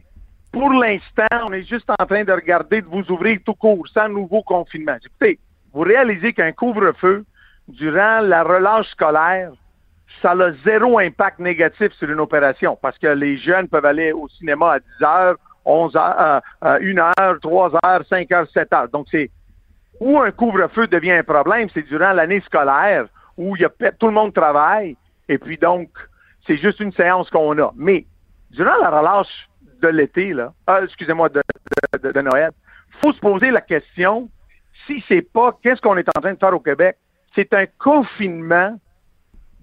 pour 0.52 0.72
l'instant, 0.72 1.26
on 1.46 1.54
est 1.54 1.64
juste 1.64 1.90
en 2.00 2.06
train 2.06 2.24
de 2.24 2.32
regarder 2.32 2.82
de 2.82 2.88
vous 2.88 3.04
ouvrir 3.12 3.40
tout 3.46 3.54
court, 3.54 3.88
sans 3.90 4.08
nouveau 4.08 4.42
confinement. 4.42 4.96
Écoutez, 5.04 5.40
vous 5.74 5.82
réalisez 5.82 6.34
qu'un 6.34 6.52
couvre-feu, 6.52 7.26
durant 7.68 8.22
la 8.22 8.44
relâche 8.44 8.90
scolaire, 8.92 9.52
ça 10.22 10.32
a 10.32 10.52
zéro 10.64 11.00
impact 11.00 11.40
négatif 11.40 11.92
sur 11.94 12.10
une 12.10 12.20
opération 12.20 12.78
parce 12.82 12.98
que 12.98 13.08
les 13.08 13.38
jeunes 13.38 13.68
peuvent 13.68 13.86
aller 13.86 14.12
au 14.12 14.28
cinéma 14.30 14.74
à 14.74 14.80
10 14.80 14.86
heures, 15.04 15.36
11 15.66 15.96
heures, 15.96 16.42
1 16.62 16.98
heure, 16.98 17.40
3 17.42 17.72
heures, 17.84 18.04
5 18.08 18.32
heures, 18.32 18.48
7 18.54 18.74
heures. 18.74 18.90
Donc, 18.90 19.08
c'est 19.12 19.30
où 20.00 20.20
un 20.20 20.32
couvre-feu 20.32 20.88
devient 20.88 21.12
un 21.12 21.24
problème, 21.24 21.70
c'est 21.74 21.84
durant 21.84 22.14
l'année 22.14 22.42
scolaire 22.42 23.06
où 23.38 23.56
y 23.56 23.66
a, 23.66 23.70
tout 23.70 24.08
le 24.08 24.14
monde 24.14 24.34
travaille 24.34 24.96
et 25.28 25.38
puis 25.38 25.58
donc 25.58 25.90
c'est 26.46 26.58
juste 26.58 26.80
une 26.80 26.94
séance 26.94 27.30
qu'on 27.30 27.58
a. 27.60 27.72
Mais 27.76 28.06
durant 28.52 28.78
la 28.82 28.90
relâche 28.90 29.50
de 29.82 29.88
l'été, 29.88 30.34
là, 30.34 30.54
ah, 30.68 30.82
excusez-moi, 30.84 31.30
de, 31.30 31.42
de, 32.02 32.12
de, 32.12 32.22
Noël, 32.22 32.52
faut 33.02 33.14
se 33.14 33.20
poser 33.20 33.52
la 33.52 33.62
question 33.62 34.30
si 34.86 35.04
c'est 35.08 35.22
pas 35.22 35.58
qu'est-ce 35.64 35.82
qu'on 35.82 35.98
est 35.98 36.08
en 36.16 36.22
train 36.22 36.34
de 36.34 36.40
faire 36.40 36.54
au 36.54 36.60
Québec, 36.60 36.98
c'est 37.34 37.54
un 37.54 37.66
confinement 37.80 38.78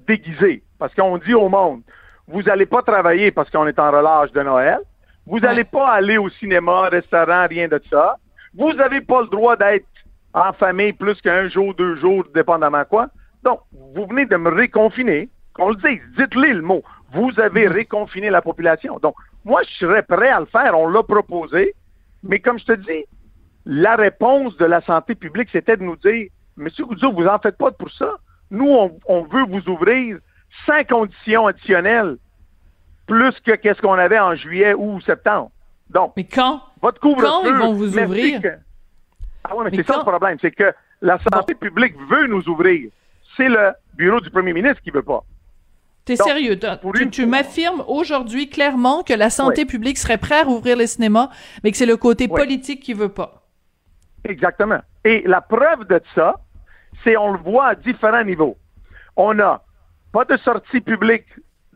déguisé. 0.06 0.62
Parce 0.78 0.94
qu'on 0.94 1.18
dit 1.18 1.34
au 1.34 1.48
monde, 1.48 1.82
vous 2.26 2.42
n'allez 2.42 2.66
pas 2.66 2.82
travailler 2.82 3.30
parce 3.30 3.50
qu'on 3.50 3.66
est 3.66 3.78
en 3.78 3.90
relâche 3.90 4.32
de 4.32 4.42
Noël, 4.42 4.78
vous 5.26 5.38
n'allez 5.38 5.64
pas 5.64 5.90
aller 5.90 6.18
au 6.18 6.28
cinéma, 6.28 6.88
restaurant, 6.88 7.46
rien 7.46 7.68
de 7.68 7.80
ça. 7.88 8.16
Vous 8.54 8.72
n'avez 8.72 9.00
pas 9.00 9.22
le 9.22 9.28
droit 9.28 9.56
d'être 9.56 9.86
en 10.34 10.52
famille 10.52 10.92
plus 10.92 11.20
qu'un 11.20 11.48
jour, 11.48 11.74
deux 11.74 11.96
jours, 11.96 12.24
dépendamment 12.34 12.84
quoi. 12.84 13.08
Donc, 13.42 13.60
vous 13.72 14.06
venez 14.06 14.26
de 14.26 14.36
me 14.36 14.50
réconfiner, 14.50 15.28
qu'on 15.54 15.70
le 15.70 15.76
dise, 15.76 16.00
dites-le 16.16 16.52
le 16.52 16.62
mot. 16.62 16.82
Vous 17.12 17.38
avez 17.38 17.66
mm-hmm. 17.66 17.72
réconfiné 17.72 18.30
la 18.30 18.40
population. 18.40 18.98
Donc, 19.00 19.14
moi, 19.44 19.62
je 19.64 19.74
serais 19.74 20.02
prêt 20.02 20.28
à 20.28 20.40
le 20.40 20.46
faire, 20.46 20.78
on 20.78 20.88
l'a 20.88 21.02
proposé, 21.02 21.74
mais 22.22 22.38
comme 22.38 22.58
je 22.58 22.66
te 22.66 22.72
dis, 22.72 23.04
la 23.66 23.96
réponse 23.96 24.56
de 24.56 24.64
la 24.64 24.80
santé 24.80 25.14
publique, 25.14 25.48
c'était 25.52 25.76
de 25.76 25.82
nous 25.82 25.96
dire, 25.96 26.28
Monsieur 26.56 26.84
Goudzot, 26.84 27.12
vous 27.12 27.26
en 27.26 27.38
faites 27.38 27.56
pas 27.56 27.70
pour 27.70 27.90
ça. 27.90 28.16
Nous, 28.50 28.68
on, 29.06 29.22
veut 29.22 29.44
vous 29.48 29.68
ouvrir 29.68 30.18
sans 30.66 30.84
conditions 30.84 31.46
additionnelles, 31.46 32.18
plus 33.06 33.32
que 33.40 33.52
qu'est-ce 33.52 33.80
qu'on 33.80 33.94
avait 33.94 34.18
en 34.18 34.34
juillet 34.34 34.74
ou 34.74 35.00
septembre. 35.00 35.50
Donc, 35.90 36.12
mais 36.16 36.24
quand, 36.24 36.60
votre 36.80 37.00
couvre 37.00 37.22
quand 37.22 37.44
ils 37.44 37.54
vont 37.54 37.72
vous 37.72 37.98
ouvrir? 37.98 38.40
Ah 39.44 39.52
oui, 39.56 39.64
mais, 39.70 39.76
c'est 39.76 39.86
ça 39.86 39.96
le 39.98 40.02
problème, 40.02 40.38
c'est 40.40 40.50
que 40.50 40.72
la 41.00 41.18
santé 41.18 41.54
publique 41.54 41.94
veut 42.08 42.26
nous 42.26 42.48
ouvrir. 42.48 42.90
C'est 43.36 43.48
le 43.48 43.72
bureau 43.94 44.20
du 44.20 44.30
premier 44.30 44.52
ministre 44.52 44.80
qui 44.82 44.90
veut 44.90 45.02
pas. 45.02 45.24
T'es 46.04 46.16
sérieux? 46.16 46.58
Tu, 47.12 47.26
m'affirmes 47.26 47.84
aujourd'hui 47.86 48.48
clairement 48.48 49.02
que 49.02 49.14
la 49.14 49.30
santé 49.30 49.64
publique 49.66 49.98
serait 49.98 50.18
prête 50.18 50.44
à 50.44 50.48
rouvrir 50.48 50.76
les 50.76 50.88
cinémas, 50.88 51.30
mais 51.62 51.70
que 51.70 51.76
c'est 51.76 51.86
le 51.86 51.96
côté 51.96 52.28
politique 52.28 52.80
qui 52.80 52.92
veut 52.92 53.08
pas. 53.08 53.42
Exactement. 54.24 54.80
Et 55.04 55.22
la 55.26 55.40
preuve 55.40 55.86
de 55.86 56.00
ça, 56.14 56.40
c'est 57.04 57.16
on 57.16 57.32
le 57.32 57.38
voit 57.38 57.68
à 57.68 57.74
différents 57.74 58.24
niveaux. 58.24 58.56
On 59.16 59.38
a 59.38 59.62
pas 60.12 60.24
de 60.24 60.36
sortie 60.38 60.80
publique 60.80 61.26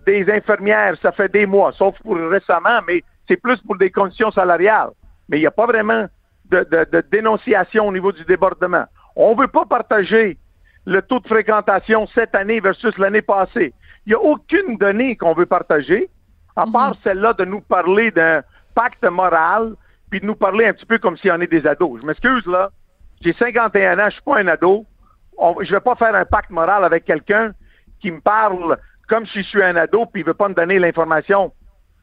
des 0.07 0.31
infirmières, 0.31 0.97
ça 1.03 1.13
fait 1.13 1.31
des 1.31 1.47
mois, 1.47 1.73
sauf 1.73 1.97
pour 2.03 2.17
récemment, 2.17 2.81
mais 2.87 3.03
c'est 3.29 3.37
plus 3.37 3.59
pour 3.59 3.77
des 3.77 3.91
conditions 3.91 4.31
salariales. 4.31 4.91
Mais 5.29 5.39
il 5.39 5.41
n'y 5.41 5.47
a 5.47 5.53
pas 5.53 5.67
vraiment 5.67 6.07
de, 6.51 7.05
dénonciation 7.11 7.89
au 7.89 7.93
niveau 7.93 8.13
du 8.13 8.25
débordement. 8.25 8.85
On 9.15 9.35
ne 9.35 9.41
veut 9.41 9.49
pas 9.49 9.65
partager 9.65 10.39
le 10.85 11.03
taux 11.03 11.21
de 11.21 11.27
fréquentation 11.27 12.07
cette 12.15 12.35
année 12.35 12.61
versus 12.61 12.97
l'année 12.99 13.23
passée. 13.23 13.73
Il 14.07 14.11
n'y 14.11 14.15
a 14.15 14.21
aucune 14.21 14.77
donnée 14.77 15.17
qu'on 15.17 15.35
veut 15.35 15.47
partager, 15.47 16.09
à 16.55 16.67
mhm. 16.67 16.73
part 16.73 16.95
celle-là 17.03 17.33
de 17.33 17.45
nous 17.45 17.61
parler 17.61 18.11
d'un 18.11 18.43
pacte 18.75 19.05
moral, 19.05 19.75
puis 20.11 20.21
de 20.21 20.27
nous 20.27 20.37
parler 20.37 20.67
un 20.67 20.73
petit 20.73 20.87
peu 20.87 20.99
comme 20.99 21.17
si 21.17 21.31
on 21.31 21.41
est 21.41 21.51
des 21.51 21.67
ados. 21.67 22.01
Je 22.01 22.07
m'excuse, 22.07 22.47
là. 22.47 22.71
J'ai 23.23 23.33
51 23.33 23.99
ans, 23.99 24.05
je 24.07 24.15
suis 24.15 24.23
pas 24.23 24.39
un 24.39 24.47
ado. 24.47 24.87
Je 25.61 25.65
je 25.65 25.75
vais 25.75 25.81
pas 25.81 25.97
faire 25.97 26.15
un 26.15 26.25
pacte 26.25 26.51
moral 26.51 26.85
avec 26.85 27.05
quelqu'un 27.05 27.53
qui 28.01 28.11
me 28.11 28.21
parle 28.21 28.79
comme 29.09 29.27
si 29.27 29.43
je 29.43 29.49
suis 29.49 29.63
un 29.63 29.77
ado, 29.77 30.07
puis 30.07 30.23
il 30.23 30.27
veut 30.27 30.35
pas 30.35 30.49
me 30.49 30.55
donner 30.55 30.79
l'information 30.79 31.53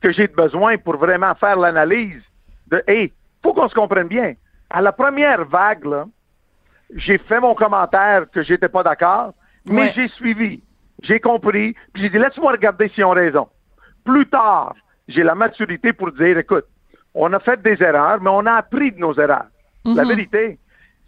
que 0.01 0.11
j'ai 0.11 0.27
besoin 0.27 0.77
pour 0.77 0.97
vraiment 0.97 1.33
faire 1.35 1.57
l'analyse 1.57 2.21
de, 2.67 2.83
hey, 2.87 3.13
faut 3.43 3.53
qu'on 3.53 3.67
se 3.69 3.75
comprenne 3.75 4.07
bien. 4.07 4.33
à 4.69 4.81
la 4.81 4.91
première 4.91 5.45
vague, 5.45 5.85
j'ai 6.95 7.17
fait 7.19 7.39
mon 7.39 7.53
commentaire 7.55 8.25
que 8.31 8.41
j'étais 8.43 8.69
pas 8.69 8.81
d'accord, 8.83 9.33
mais 9.65 9.81
Ouais. 9.81 9.91
j'ai 9.95 10.07
suivi, 10.09 10.63
j'ai 11.01 11.19
compris, 11.19 11.75
puis 11.93 12.01
j'ai 12.03 12.09
dit 12.09 12.17
laisse-moi 12.17 12.51
regarder 12.53 12.89
s'ils 12.89 13.05
ont 13.05 13.11
raison. 13.11 13.47
Plus 14.03 14.25
tard, 14.27 14.73
j'ai 15.07 15.23
la 15.23 15.35
maturité 15.35 15.93
pour 15.93 16.11
dire 16.11 16.37
écoute, 16.37 16.65
on 17.13 17.31
a 17.33 17.39
fait 17.39 17.61
des 17.61 17.81
erreurs, 17.83 18.19
mais 18.21 18.29
on 18.31 18.45
a 18.47 18.53
appris 18.53 18.91
de 18.91 18.99
nos 18.99 19.13
erreurs. 19.13 19.45
La 19.85 20.03
vérité, 20.05 20.57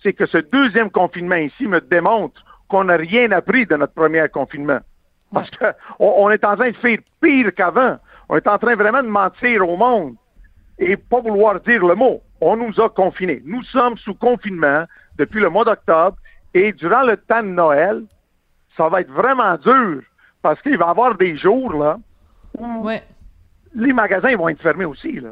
c'est 0.04 0.14
que 0.14 0.26
ce 0.28 0.38
deuxième 0.38 0.92
confinement 0.92 1.36
ici 1.38 1.66
me 1.68 1.80
démontre 1.82 2.44
qu'on 2.68 2.84
n'a 2.84 2.98
rien 2.98 3.32
appris 3.32 3.66
de 3.66 3.76
notre 3.76 3.94
premier 3.94 4.28
confinement. 4.30 4.80
Parce 5.34 5.50
que 5.50 5.66
on, 6.00 6.14
on 6.18 6.30
est 6.30 6.44
en 6.46 6.56
train 6.56 6.70
de 6.70 6.76
faire 6.76 7.00
pire 7.22 7.54
qu'avant. 7.56 7.98
On 8.30 8.36
est 8.38 8.48
en 8.48 8.58
train 8.58 8.76
vraiment 8.76 9.02
de 9.02 9.08
mentir 9.08 9.68
au 9.68 9.76
monde 9.78 10.16
et 10.80 10.98
pas 10.98 11.22
vouloir 11.22 11.60
dire 11.62 11.86
le 11.86 11.96
mot. 11.96 12.22
On 12.42 12.58
nous 12.58 12.80
a 12.82 12.90
confinés. 12.90 13.42
Nous 13.46 13.64
sommes 13.64 13.98
sous 13.98 14.14
confinement 14.14 14.86
depuis 15.18 15.40
le 15.40 15.50
mois 15.50 15.64
d'octobre 15.66 16.18
et 16.54 16.74
durant 16.74 17.04
le 17.04 17.18
temps 17.18 17.44
de 17.44 17.48
Noël, 17.50 18.04
ça 18.76 18.90
va 18.90 19.02
être 19.02 19.12
vraiment 19.12 19.58
dur 19.58 20.02
parce 20.42 20.62
qu'il 20.62 20.78
va 20.78 20.88
y 20.88 20.90
avoir 20.90 21.16
des 21.16 21.38
jours 21.38 21.74
là 21.74 21.98
où 22.58 22.84
Ouais. 22.86 23.04
les 23.74 23.94
magasins 23.94 24.36
vont 24.36 24.50
être 24.50 24.62
fermés 24.62 24.86
aussi. 24.86 25.20
Là. 25.20 25.32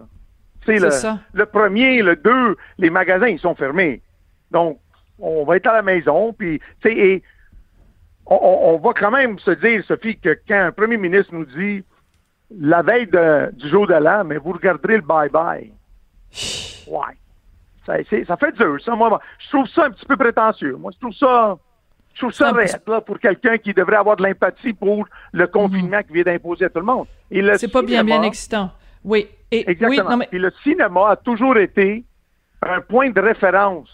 C'est 0.65 0.79
le, 0.79 0.91
ça. 0.91 1.19
le 1.33 1.45
premier, 1.45 2.01
le 2.01 2.15
deux, 2.15 2.55
les 2.77 2.89
magasins 2.89 3.27
ils 3.27 3.39
sont 3.39 3.55
fermés. 3.55 4.01
Donc, 4.51 4.79
on 5.19 5.43
va 5.43 5.57
être 5.57 5.67
à 5.67 5.73
la 5.73 5.81
maison, 5.81 6.33
puis, 6.33 6.59
et 6.85 7.21
on 8.25 8.77
va 8.83 8.93
quand 8.93 9.12
même 9.12 9.38
se 9.39 9.51
dire, 9.51 9.83
Sophie, 9.85 10.17
que 10.17 10.38
quand 10.47 10.59
un 10.59 10.71
premier 10.71 10.97
ministre 10.97 11.33
nous 11.33 11.45
dit 11.45 11.83
la 12.60 12.81
veille 12.81 13.07
de- 13.07 13.51
du 13.53 13.69
jour 13.69 13.88
de 13.88 13.93
l'an, 13.93 14.24
mais 14.24 14.38
vous 14.38 14.51
regarderez 14.53 14.98
le 14.98 15.01
bye-bye. 15.03 15.72
Ouais. 16.88 17.15
Ça, 17.86 17.95
c'est- 18.10 18.25
ça 18.25 18.38
fait 18.38 18.51
dur, 18.55 18.77
ça. 18.83 18.95
Moi, 18.95 19.19
je 19.39 19.50
trouve 19.50 19.67
ça 19.67 19.86
un 19.86 19.91
petit 19.91 20.05
peu 20.05 20.15
prétentieux. 20.15 20.75
Moi, 20.77 20.91
je 20.93 21.00
trouve 21.00 21.13
ça. 21.13 21.57
Je 22.13 22.19
trouve 22.19 22.31
ça 22.31 22.51
raide, 22.51 22.79
là, 22.86 23.01
pour 23.01 23.19
quelqu'un 23.19 23.57
qui 23.57 23.74
devrait 23.74 23.95
avoir 23.95 24.15
de 24.15 24.24
l'empathie 24.24 24.74
pour 24.74 25.07
le 25.31 25.48
confinement 25.48 26.01
qui 26.03 26.13
vient 26.13 26.24
d'imposer 26.24 26.65
à 26.65 26.69
tout 26.69 26.79
le 26.79 26.86
monde. 26.86 27.07
Et. 27.31 27.41
C'est 27.57 27.72
pas 27.72 27.81
bien, 27.81 28.03
bien 28.03 28.22
excitant. 28.22 28.69
Oui. 29.03 29.27
Et, 29.51 29.69
Exactement. 29.69 30.03
oui, 30.05 30.12
non, 30.12 30.17
mais, 30.17 30.27
Puis 30.29 30.38
le 30.39 30.51
cinéma 30.63 31.10
a 31.10 31.15
toujours 31.15 31.57
été 31.57 32.03
un 32.62 32.81
point 32.81 33.10
de 33.10 33.19
référence 33.19 33.89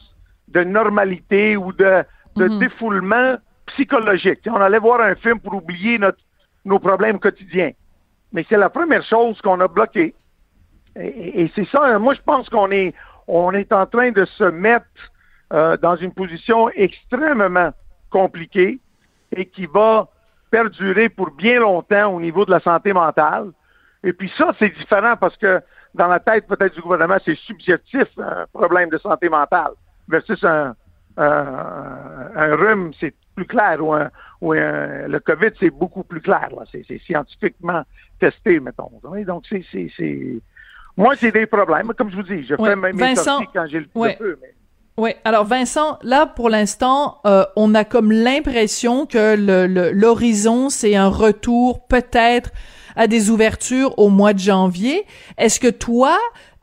de 0.50 0.64
normalité 0.64 1.56
ou 1.56 1.72
de, 1.72 2.04
de 2.36 2.48
Mhm. 2.48 2.60
défoulement 2.60 3.36
psychologique. 3.68 4.42
On 4.48 4.56
allait 4.56 4.80
voir 4.80 5.00
un 5.02 5.16
film 5.16 5.40
pour 5.40 5.54
oublier 5.54 5.98
notre, 5.98 6.20
nos 6.66 6.78
problèmes 6.80 7.20
quotidiens. 7.20 7.72
Mais 8.32 8.46
c'est 8.48 8.58
la 8.58 8.70
première 8.70 9.04
chose 9.04 9.40
qu'on 9.42 9.60
a 9.60 9.68
bloquée. 9.68 10.14
Et, 10.96 11.52
c'est 11.56 11.68
ça, 11.70 11.84
hein, 11.84 12.00
moi 12.00 12.14
je 12.14 12.22
pense 12.22 12.50
qu'on 12.50 12.72
est, 12.72 12.94
on 13.28 13.54
est 13.54 13.72
en 13.72 13.86
train 13.86 14.12
de 14.12 14.26
se 14.26 14.44
mettre 14.44 14.86
euh, 15.54 15.78
dans 15.78 15.96
une 15.96 16.14
position 16.14 16.70
extrêmement 16.70 17.72
compliquée 18.10 18.80
et 19.36 19.46
qui 19.46 19.66
va 19.68 20.08
perdurer 20.52 21.10
pour 21.10 21.32
bien 21.32 21.60
longtemps 21.60 22.14
au 22.14 22.20
niveau 22.20 22.46
de 22.46 22.52
la 22.52 22.60
santé 22.60 22.92
mentale. 22.92 23.52
Et 24.04 24.14
puis 24.14 24.32
ça, 24.38 24.52
c'est 24.58 24.76
différent 24.76 25.16
parce 25.16 25.38
que 25.38 25.62
dans 25.94 26.08
la 26.08 26.20
tête 26.20 26.48
peut-être 26.48 26.74
du 26.74 26.82
gouvernement, 26.82 27.18
c'est 27.24 27.38
subjectif, 27.38 28.08
un 28.18 28.46
problème 28.54 28.90
de 28.90 28.98
santé 28.98 29.30
mentale, 29.30 29.72
versus 30.08 30.44
un, 30.44 30.76
un, 31.18 32.32
un 32.36 32.56
rhume, 32.56 32.92
c'est 33.00 33.14
plus 33.36 33.46
clair, 33.46 33.78
ou, 33.86 33.94
un, 33.94 34.10
ou 34.42 34.54
un- 34.54 35.08
le 35.08 35.20
COVID, 35.20 35.52
c'est 35.60 35.70
beaucoup 35.70 36.04
plus 36.04 36.22
clair. 36.22 36.50
là. 36.56 36.64
C'est, 36.72 36.84
c'est 36.88 37.00
scientifiquement 37.00 37.84
testé, 38.20 38.60
mettons. 38.60 38.92
Oui, 39.04 39.24
Donc, 39.26 39.44
c'est, 39.50 39.64
c'est, 39.72 39.90
c'est... 39.96 40.42
Moi, 40.98 41.16
j'ai 41.20 41.32
des 41.32 41.46
problèmes. 41.46 41.94
Comme 41.98 42.12
je 42.12 42.16
vous 42.18 42.24
dis, 42.24 42.44
je 42.46 42.56
Ouais. 42.56 42.70
fais 42.70 42.76
même 42.76 42.96
mes 42.96 43.02
Vincent, 43.02 43.24
sorties 43.40 43.48
quand 43.54 43.66
j'ai 43.68 43.80
le, 43.80 43.88
ouais. 43.96 44.16
peu. 44.18 44.38
Mais... 44.42 44.54
Oui, 44.98 45.12
alors 45.24 45.46
Vincent, 45.46 45.98
là 46.02 46.26
pour 46.26 46.50
l'instant, 46.50 47.20
euh, 47.26 47.46
on 47.56 47.74
a 47.74 47.86
comme 47.86 48.12
l'impression 48.12 49.06
que 49.06 49.38
le- 49.38 49.66
le- 49.66 49.92
l'horizon, 49.92 50.70
c'est 50.70 50.98
un 50.98 51.08
retour 51.08 51.88
peut-être 51.88 52.52
à 52.98 53.08
des 53.08 53.30
ouvertures 53.30 53.98
au 53.98 54.10
mois 54.10 54.34
de 54.34 54.40
janvier. 54.40 55.06
Est-ce 55.38 55.62
que 55.62 55.70
toi, 55.70 56.18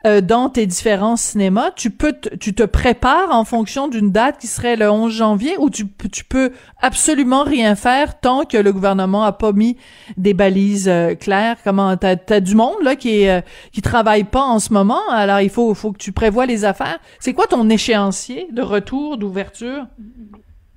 euh, 0.05 0.21
dans 0.21 0.51
tes 0.51 0.67
différents 0.67 1.17
cinémas, 1.17 1.71
tu 1.75 1.91
peux 1.91 2.13
te, 2.13 2.35
tu 2.37 2.55
te 2.55 2.63
prépares 2.63 3.31
en 3.31 3.45
fonction 3.45 3.89
d'une 3.89 4.13
date 4.13 4.39
qui 4.39 4.47
serait 4.47 4.77
le 4.77 4.91
11 4.91 5.13
janvier 5.13 5.57
ou 5.59 5.71
tu, 5.71 5.87
peux- 5.87 6.09
tu 6.09 6.23
peux 6.25 6.53
absolument 6.81 7.43
rien 7.45 7.75
faire 7.75 8.21
tant 8.21 8.45
que 8.45 8.57
le 8.57 8.73
gouvernement 8.73 9.25
a 9.25 9.33
pas 9.33 9.53
mis 9.53 9.77
des 10.17 10.35
balises 10.35 10.89
euh, 10.89 11.15
claires? 11.15 11.57
Comment 11.65 11.97
t'as 11.97 12.17
as 12.29 12.41
du 12.41 12.55
monde 12.55 12.77
là 12.83 12.95
qui 12.95 13.23
est, 13.23 13.31
euh, 13.31 13.41
qui 13.73 13.83
travaille 13.83 14.25
pas 14.25 14.43
en 14.43 14.59
ce 14.59 14.73
moment, 14.73 15.01
alors 15.11 15.41
il 15.41 15.51
faut 15.51 15.75
faut 15.75 15.93
que 15.93 15.99
tu 15.99 16.13
prévois 16.13 16.47
les 16.47 16.65
affaires. 16.65 16.99
C'est 17.19 17.33
quoi 17.33 17.47
ton 17.47 17.69
échéancier 17.71 18.49
de 18.53 18.63
retour 18.63 19.17
d'ouverture? 19.17 19.87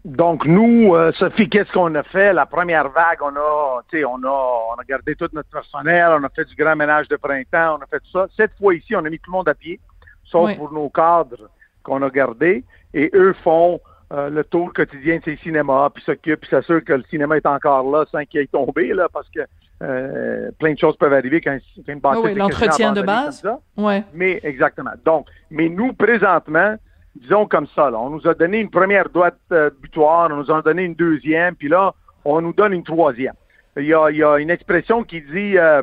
Donc, 0.06 0.46
nous, 0.46 0.96
euh, 0.96 1.12
Sophie, 1.14 1.50
qu'est-ce 1.50 1.72
qu'on 1.74 1.94
a 1.96 2.04
fait? 2.04 2.32
La 2.34 2.46
première 2.46 2.90
vague, 2.90 3.20
on 3.22 3.36
a, 3.36 3.82
tu 3.90 3.98
sais, 4.00 4.06
on 4.06 4.16
a, 4.24 4.30
on 4.76 4.80
a 4.80 4.84
gardé 4.88 5.16
tout 5.16 5.28
notre 5.34 5.50
personnel, 5.50 6.08
on 6.20 6.24
a 6.24 6.30
fait 6.30 6.46
du 6.46 6.56
grand 6.56 6.76
ménage 6.76 7.08
de 7.10 7.18
printemps, 7.18 7.78
on 7.80 7.84
a 7.84 7.88
fait 7.88 8.00
tout 8.00 8.12
ça. 8.14 8.28
Cette 8.38 8.52
fois 8.58 8.74
ici, 8.74 8.96
on 8.96 9.00
a 9.06 9.10
mis 9.10 9.20
tout 9.20 9.30
le 9.32 9.38
monde 9.38 9.50
à 9.50 9.54
pied, 9.54 9.80
sauf 10.24 10.48
Oui. 10.48 10.56
pour 10.56 10.72
nos 10.72 10.90
cadres 10.90 11.50
qu'on 11.84 12.02
a 12.02 12.10
gardés. 12.10 12.64
Et 12.94 13.12
eux 13.14 13.34
font 13.44 13.82
euh, 14.14 14.30
le 14.30 14.44
tour 14.46 14.72
quotidien 14.74 15.18
de 15.18 15.24
ces 15.26 15.36
cinémas, 15.38 15.90
puis 15.90 16.02
s'occupent, 16.04 16.40
puis 16.42 16.50
s'assurent 16.50 16.84
que 16.86 16.94
le 16.94 17.04
cinéma 17.10 17.36
est 17.38 17.46
encore 17.46 17.84
là 17.92 18.06
sans 18.12 18.24
qu'il 18.26 18.40
ait 18.40 18.48
tombé, 18.48 18.94
là, 18.94 19.08
parce 19.14 19.28
que 19.30 19.42
euh, 19.82 20.50
plein 20.60 20.74
de 20.74 20.80
choses 20.80 20.98
peuvent 20.98 21.14
arriver 21.14 21.40
quand, 21.42 21.58
quand 21.86 21.92
une 21.94 22.00
bâtisse 22.00 22.22
Ah 22.24 22.28
oui, 22.28 22.36
l'entretien 22.36 22.92
de 22.94 23.02
base. 23.02 23.42
comme 23.42 23.52
ça. 23.52 23.60
Ouais. 23.78 24.04
Mais 24.14 24.40
exactement. 24.44 24.92
Donc, 25.06 25.28
mais 25.52 25.70
nous, 25.70 25.94
présentement, 25.94 26.76
disons 27.20 27.46
comme 27.46 27.68
ça, 27.76 27.90
là, 27.90 28.00
on 28.00 28.10
nous 28.10 28.28
a 28.28 28.34
donné 28.34 28.60
une 28.60 28.70
première 28.70 29.10
date 29.10 29.38
euh, 29.52 29.70
butoir, 29.82 30.30
on 30.32 30.38
nous 30.38 30.52
a 30.52 30.62
donné 30.62 30.84
une 30.84 30.96
deuxième, 30.96 31.56
puis 31.56 31.68
là, 31.68 31.94
on 32.26 32.42
nous 32.42 32.54
donne 32.54 32.74
une 32.74 32.84
troisième. 32.84 33.36
Il 33.78 33.86
y 33.86 33.94
a, 33.94 34.38
une 34.40 34.50
expression 34.50 35.04
qui 35.04 35.22
dit 35.22 35.58
euh, 35.58 35.82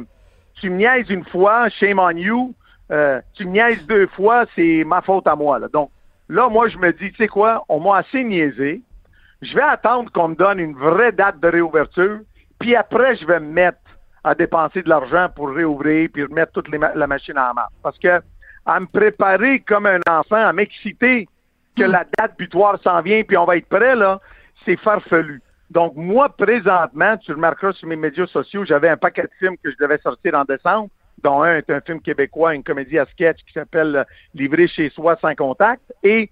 Tu 0.60 0.70
me 0.70 0.76
niaises 0.76 1.08
une 1.08 1.24
fois, 1.24 1.68
shame 1.68 1.98
on 1.98 2.10
you. 2.10 2.54
Euh, 2.90 3.20
tu 3.34 3.46
me 3.46 3.52
niaises 3.52 3.86
deux 3.86 4.06
fois, 4.08 4.44
c'est 4.54 4.84
ma 4.84 5.00
faute 5.02 5.26
à 5.26 5.34
moi. 5.34 5.58
Là. 5.58 5.68
Donc, 5.68 5.90
là, 6.28 6.48
moi, 6.48 6.68
je 6.68 6.78
me 6.78 6.92
dis, 6.92 7.10
tu 7.10 7.16
sais 7.16 7.28
quoi, 7.28 7.64
on 7.68 7.80
m'a 7.80 7.98
assez 7.98 8.22
niaisé. 8.22 8.82
Je 9.42 9.54
vais 9.54 9.62
attendre 9.62 10.10
qu'on 10.12 10.28
me 10.28 10.34
donne 10.34 10.58
une 10.58 10.74
vraie 10.74 11.12
date 11.12 11.40
de 11.40 11.48
réouverture, 11.48 12.20
puis 12.58 12.74
après, 12.74 13.16
je 13.16 13.26
vais 13.26 13.40
me 13.40 13.50
mettre 13.50 13.78
à 14.24 14.34
dépenser 14.34 14.82
de 14.82 14.88
l'argent 14.88 15.28
pour 15.34 15.50
réouvrir, 15.50 16.08
puis 16.12 16.24
remettre 16.24 16.52
toute 16.52 16.68
les 16.68 16.78
la 16.78 17.06
machine 17.06 17.38
en 17.38 17.54
marche. 17.54 17.72
Parce 17.82 17.98
que 17.98 18.20
à 18.66 18.80
me 18.80 18.86
préparer 18.86 19.60
comme 19.60 19.86
un 19.86 20.00
enfant, 20.08 20.36
à 20.44 20.52
m'exciter 20.52 21.28
que 21.76 21.84
la 21.84 22.04
date 22.18 22.36
butoir 22.38 22.78
s'en 22.82 23.00
vient, 23.02 23.22
puis 23.22 23.36
on 23.36 23.44
va 23.44 23.56
être 23.56 23.68
prêt, 23.68 23.94
là, 23.94 24.20
c'est 24.64 24.76
farfelu. 24.80 25.40
Donc, 25.70 25.94
moi, 25.96 26.28
présentement, 26.28 27.16
tu 27.18 27.32
remarqueras 27.32 27.72
sur 27.72 27.88
mes 27.88 27.96
médias 27.96 28.26
sociaux, 28.26 28.64
j'avais 28.64 28.88
un 28.88 28.96
paquet 28.96 29.22
de 29.22 29.30
films 29.38 29.56
que 29.62 29.70
je 29.70 29.76
devais 29.78 29.98
sortir 29.98 30.34
en 30.34 30.44
décembre, 30.44 30.88
dont 31.22 31.42
un 31.42 31.56
est 31.56 31.70
un 31.70 31.80
film 31.80 32.00
québécois, 32.00 32.54
une 32.54 32.62
comédie 32.62 32.98
à 32.98 33.06
sketch 33.06 33.38
qui 33.46 33.52
s'appelle 33.52 34.04
Livré 34.34 34.68
chez 34.68 34.90
soi 34.90 35.16
sans 35.20 35.34
contact. 35.34 35.82
Et 36.02 36.30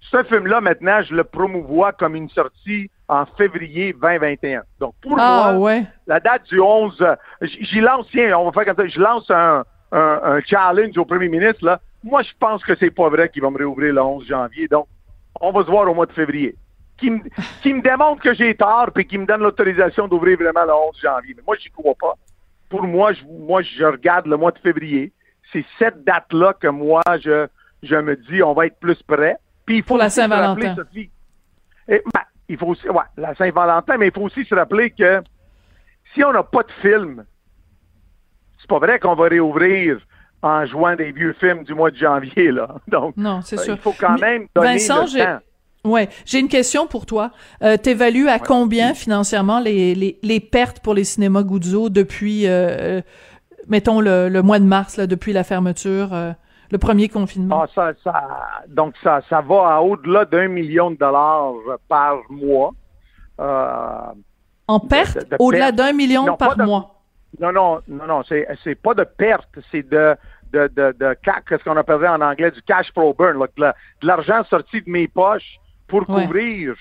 ce 0.00 0.22
film-là, 0.24 0.60
maintenant, 0.60 1.00
je 1.02 1.14
le 1.14 1.22
promouvois 1.24 1.92
comme 1.92 2.16
une 2.16 2.28
sortie 2.30 2.90
en 3.08 3.24
février 3.24 3.92
2021. 3.92 4.62
Donc, 4.80 4.94
pour 5.00 5.16
Ah 5.18 5.52
moi, 5.54 5.58
ouais. 5.60 5.84
la 6.06 6.18
date 6.18 6.44
du 6.48 6.60
11, 6.60 7.00
euh, 7.02 7.14
j- 7.42 7.58
j'y 7.60 7.80
lance, 7.80 8.06
tiens, 8.10 8.36
on 8.38 8.50
va 8.50 8.52
faire 8.64 8.74
comme 8.74 8.84
ça, 8.84 8.90
je 8.92 9.00
lance 9.00 9.30
un, 9.30 9.64
un, 9.92 10.20
un 10.24 10.40
challenge 10.40 10.96
au 10.96 11.04
premier 11.04 11.28
ministre, 11.28 11.64
là. 11.64 11.80
Moi, 12.02 12.22
je 12.22 12.32
pense 12.38 12.64
que 12.64 12.74
c'est 12.74 12.90
pas 12.90 13.08
vrai 13.08 13.28
qu'il 13.28 13.42
va 13.42 13.50
me 13.50 13.58
réouvrir 13.58 13.94
le 13.94 14.02
11 14.02 14.26
janvier. 14.26 14.66
Donc, 14.66 14.86
on 15.40 15.52
va 15.52 15.62
se 15.62 15.70
voir 15.70 15.88
au 15.88 15.94
mois 15.94 16.06
de 16.06 16.12
février. 16.12 16.56
Qui 16.98 17.10
me, 17.10 17.20
qui 17.62 17.72
me 17.72 17.80
démontre 17.80 18.22
que 18.22 18.34
j'ai 18.34 18.54
tort 18.54 18.90
puis 18.92 19.06
qui 19.06 19.18
me 19.18 19.26
donne 19.26 19.42
l'autorisation 19.42 20.08
d'ouvrir 20.08 20.38
vraiment 20.38 20.64
le 20.64 20.72
11 20.72 21.00
janvier. 21.00 21.34
Mais 21.36 21.42
moi, 21.46 21.56
j'y 21.60 21.70
crois 21.70 21.94
pas. 22.00 22.14
Pour 22.68 22.82
moi, 22.82 23.12
je, 23.12 23.22
moi, 23.24 23.62
je 23.62 23.84
regarde 23.84 24.26
le 24.26 24.36
mois 24.36 24.50
de 24.50 24.58
février. 24.58 25.12
C'est 25.52 25.64
cette 25.78 26.02
date-là 26.04 26.54
que 26.54 26.68
moi, 26.68 27.02
je, 27.20 27.46
je 27.82 27.96
me 27.96 28.16
dis, 28.16 28.42
on 28.42 28.52
va 28.52 28.66
être 28.66 28.78
plus 28.78 29.00
prêt. 29.02 29.36
Puis 29.66 29.76
il 29.76 29.82
faut 29.82 29.88
Pour 29.88 29.98
la 29.98 30.10
Saint-Valentin. 30.10 30.74
et, 31.88 32.02
ben, 32.12 32.20
il 32.48 32.56
faut 32.56 32.66
aussi, 32.66 32.88
ouais, 32.88 33.04
la 33.16 33.34
Saint-Valentin, 33.34 33.96
mais 33.96 34.08
il 34.08 34.12
faut 34.12 34.22
aussi 34.22 34.44
se 34.44 34.54
rappeler 34.54 34.90
que 34.90 35.22
si 36.14 36.24
on 36.24 36.32
n'a 36.32 36.42
pas 36.42 36.62
de 36.62 36.72
film, 36.80 37.24
c'est 38.62 38.68
pas 38.70 38.78
vrai 38.78 38.98
qu'on 38.98 39.14
va 39.14 39.24
réouvrir 39.28 39.98
en 40.42 40.64
jouant 40.66 40.96
des 40.96 41.12
vieux 41.12 41.34
films 41.38 41.62
du 41.64 41.74
mois 41.74 41.90
de 41.90 41.96
janvier, 41.96 42.50
là. 42.50 42.68
Donc, 42.88 43.14
Non, 43.16 43.42
c'est 43.42 43.58
euh, 43.60 43.62
sûr. 43.64 43.74
il 43.74 43.80
faut 43.80 43.94
quand 44.00 44.18
même 44.18 44.46
donner 44.56 44.68
Vincent, 44.78 45.02
le 45.02 45.06
j'ai- 45.08 45.18
temps. 45.24 45.38
Ouais, 45.84 46.08
j'ai 46.24 46.38
une 46.38 46.48
question 46.48 46.86
pour 46.86 47.06
toi. 47.06 47.32
Euh, 47.62 47.76
T'évalues 47.76 48.28
à 48.28 48.38
combien 48.38 48.94
financièrement 48.94 49.58
les, 49.58 49.94
les, 49.96 50.16
les 50.22 50.38
pertes 50.40 50.78
pour 50.80 50.94
les 50.94 51.02
cinémas 51.04 51.42
Guzzo 51.42 51.88
depuis, 51.90 52.46
euh, 52.46 52.50
euh, 52.98 53.02
mettons, 53.68 54.00
le, 54.00 54.28
le 54.28 54.42
mois 54.42 54.60
de 54.60 54.64
mars, 54.64 54.96
là, 54.96 55.08
depuis 55.08 55.32
la 55.32 55.42
fermeture, 55.42 56.14
euh, 56.14 56.30
le 56.70 56.78
premier 56.78 57.08
confinement? 57.08 57.62
Ah, 57.64 57.66
ça, 57.74 57.92
ça, 58.04 58.12
donc, 58.68 58.94
ça, 59.02 59.22
ça 59.28 59.40
va 59.40 59.74
à 59.76 59.80
au-delà 59.80 60.24
d'un 60.24 60.46
million 60.46 60.92
de 60.92 60.96
dollars 60.96 61.52
par 61.88 62.16
mois. 62.30 62.70
En 63.38 64.78
de- 64.78 64.86
perte, 64.88 65.28
de 65.30 65.36
au-delà 65.38 65.66
pertes. 65.66 65.76
d'un 65.76 65.92
million 65.92 66.26
Non, 66.26 66.36
par 66.36 66.56
de- 66.56 66.62
mois. 66.64 67.01
Non, 67.40 67.52
non, 67.52 67.80
non, 67.88 68.06
non, 68.06 68.22
c'est, 68.28 68.46
c'est 68.62 68.74
pas 68.74 68.94
de 68.94 69.04
perte, 69.04 69.48
c'est 69.70 69.88
de, 69.88 70.14
de, 70.52 70.68
de, 70.68 70.94
de 70.98 71.16
ce 71.24 71.64
qu'on 71.64 71.76
appellerait 71.76 72.08
en 72.08 72.20
anglais 72.20 72.50
du 72.50 72.62
cash 72.62 72.92
flow 72.92 73.14
burn, 73.14 73.38
de 73.56 73.72
l'argent 74.02 74.44
sorti 74.44 74.82
de 74.82 74.90
mes 74.90 75.08
poches 75.08 75.58
pour 75.88 76.06
couvrir 76.06 76.74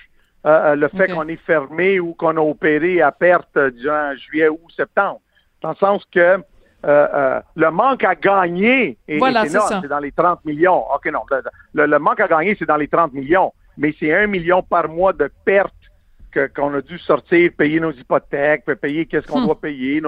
euh, 0.45 0.49
euh, 0.49 0.75
le 0.75 0.87
fait 0.89 1.09
qu'on 1.09 1.27
est 1.27 1.41
fermé 1.45 1.99
ou 1.99 2.13
qu'on 2.13 2.35
a 2.37 2.41
opéré 2.41 3.01
à 3.01 3.11
perte 3.11 3.57
durant 3.75 4.13
juillet 4.15 4.49
ou 4.49 4.59
septembre. 4.75 5.19
Dans 5.61 5.69
le 5.69 5.75
sens 5.75 6.03
que 6.11 6.43
euh, 6.83 7.41
le 7.55 7.71
manque 7.71 8.03
à 8.03 8.15
gagner 8.15 8.97
est, 9.07 9.17
énorme, 9.17 9.79
c'est 9.81 9.87
dans 9.87 9.99
les 9.99 10.11
30 10.11 10.43
millions. 10.45 10.83
OK, 10.93 11.05
non, 11.11 11.21
le, 11.73 11.99
manque 11.99 12.19
à 12.21 12.27
gagner, 12.27 12.55
c'est 12.57 12.65
dans 12.65 12.77
les 12.77 12.87
30 12.87 13.13
millions, 13.13 13.53
mais 13.77 13.93
c'est 13.99 14.13
un 14.13 14.27
million 14.27 14.63
par 14.63 14.89
mois 14.89 15.13
de 15.13 15.29
pertes 15.45 15.73
qu'on 16.33 16.73
a 16.73 16.81
dû 16.81 16.97
sortir, 16.99 17.51
payer 17.57 17.79
nos 17.79 17.91
hypothèques, 17.91 18.65
payer 18.81 19.05
qu'est-ce 19.05 19.27
qu'on 19.27 19.41
hmm. 19.41 19.45
doit 19.45 19.59
payer, 19.59 20.01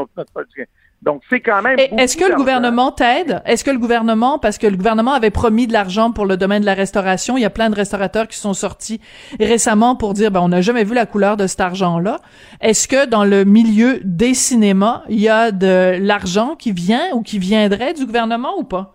donc, 1.03 1.22
c'est 1.30 1.42
quand 1.42 1.62
même. 1.62 1.77
Est-ce 1.77 2.15
que 2.15 2.24
le 2.24 2.36
gouvernement 2.36 2.92
t'aide? 2.92 3.42
Est-ce 3.46 3.65
que 3.65 3.72
le 3.72 3.77
gouvernement, 3.77 4.39
parce 4.39 4.58
que 4.58 4.68
le 4.68 4.77
gouvernement 4.77 5.12
avait 5.12 5.32
promis 5.32 5.68
de 5.68 5.74
l'argent 5.74 6.12
pour 6.12 6.25
le 6.25 6.38
domaine 6.38 6.62
de 6.62 6.65
la 6.65 6.74
restauration, 6.74 7.38
il 7.38 7.42
y 7.42 7.46
a 7.46 7.50
plein 7.50 7.70
de 7.70 7.75
restaurateurs 7.75 8.27
qui 8.27 8.38
sont 8.38 8.53
sortis 8.53 9.01
récemment 9.38 9.98
pour 9.98 10.13
dire, 10.13 10.32
ben, 10.32 10.39
on 10.39 10.48
n'a 10.48 10.62
jamais 10.62 10.86
vu 10.86 10.94
la 10.94 11.06
couleur 11.06 11.36
de 11.36 11.46
cet 11.46 11.60
argent-là. 11.60 12.20
Est-ce 12.62 12.88
que 12.88 13.06
dans 13.06 13.25
le 13.25 13.44
milieu 13.44 14.00
des 14.06 14.34
cinémas, 14.34 15.03
il 15.10 15.20
y 15.20 15.27
a 15.27 15.51
de 15.51 15.98
l'argent 16.00 16.56
qui 16.56 16.72
vient 16.72 17.12
ou 17.13 17.22
qui 17.22 17.38
viendrait 17.38 17.94
du 17.94 18.06
gouvernement 18.06 18.58
ou 18.58 18.63
pas? 18.63 18.94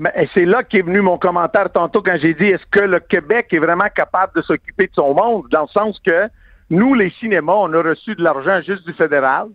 Mais 0.00 0.26
c'est 0.32 0.46
là 0.46 0.62
qu'est 0.62 0.80
venu 0.80 1.02
mon 1.02 1.18
commentaire 1.18 1.70
tantôt 1.70 2.00
quand 2.00 2.16
j'ai 2.16 2.32
dit 2.32 2.46
est-ce 2.46 2.64
que 2.70 2.80
le 2.80 3.00
Québec 3.00 3.48
est 3.52 3.58
vraiment 3.58 3.90
capable 3.94 4.32
de 4.34 4.40
s'occuper 4.40 4.86
de 4.86 4.94
son 4.94 5.12
monde, 5.12 5.46
dans 5.50 5.60
le 5.60 5.68
sens 5.68 6.00
que 6.00 6.26
nous, 6.70 6.94
les 6.94 7.10
cinémas, 7.10 7.52
on 7.52 7.74
a 7.74 7.82
reçu 7.82 8.14
de 8.14 8.22
l'argent 8.24 8.62
juste 8.62 8.86
du 8.86 8.94
fédéral. 8.94 9.48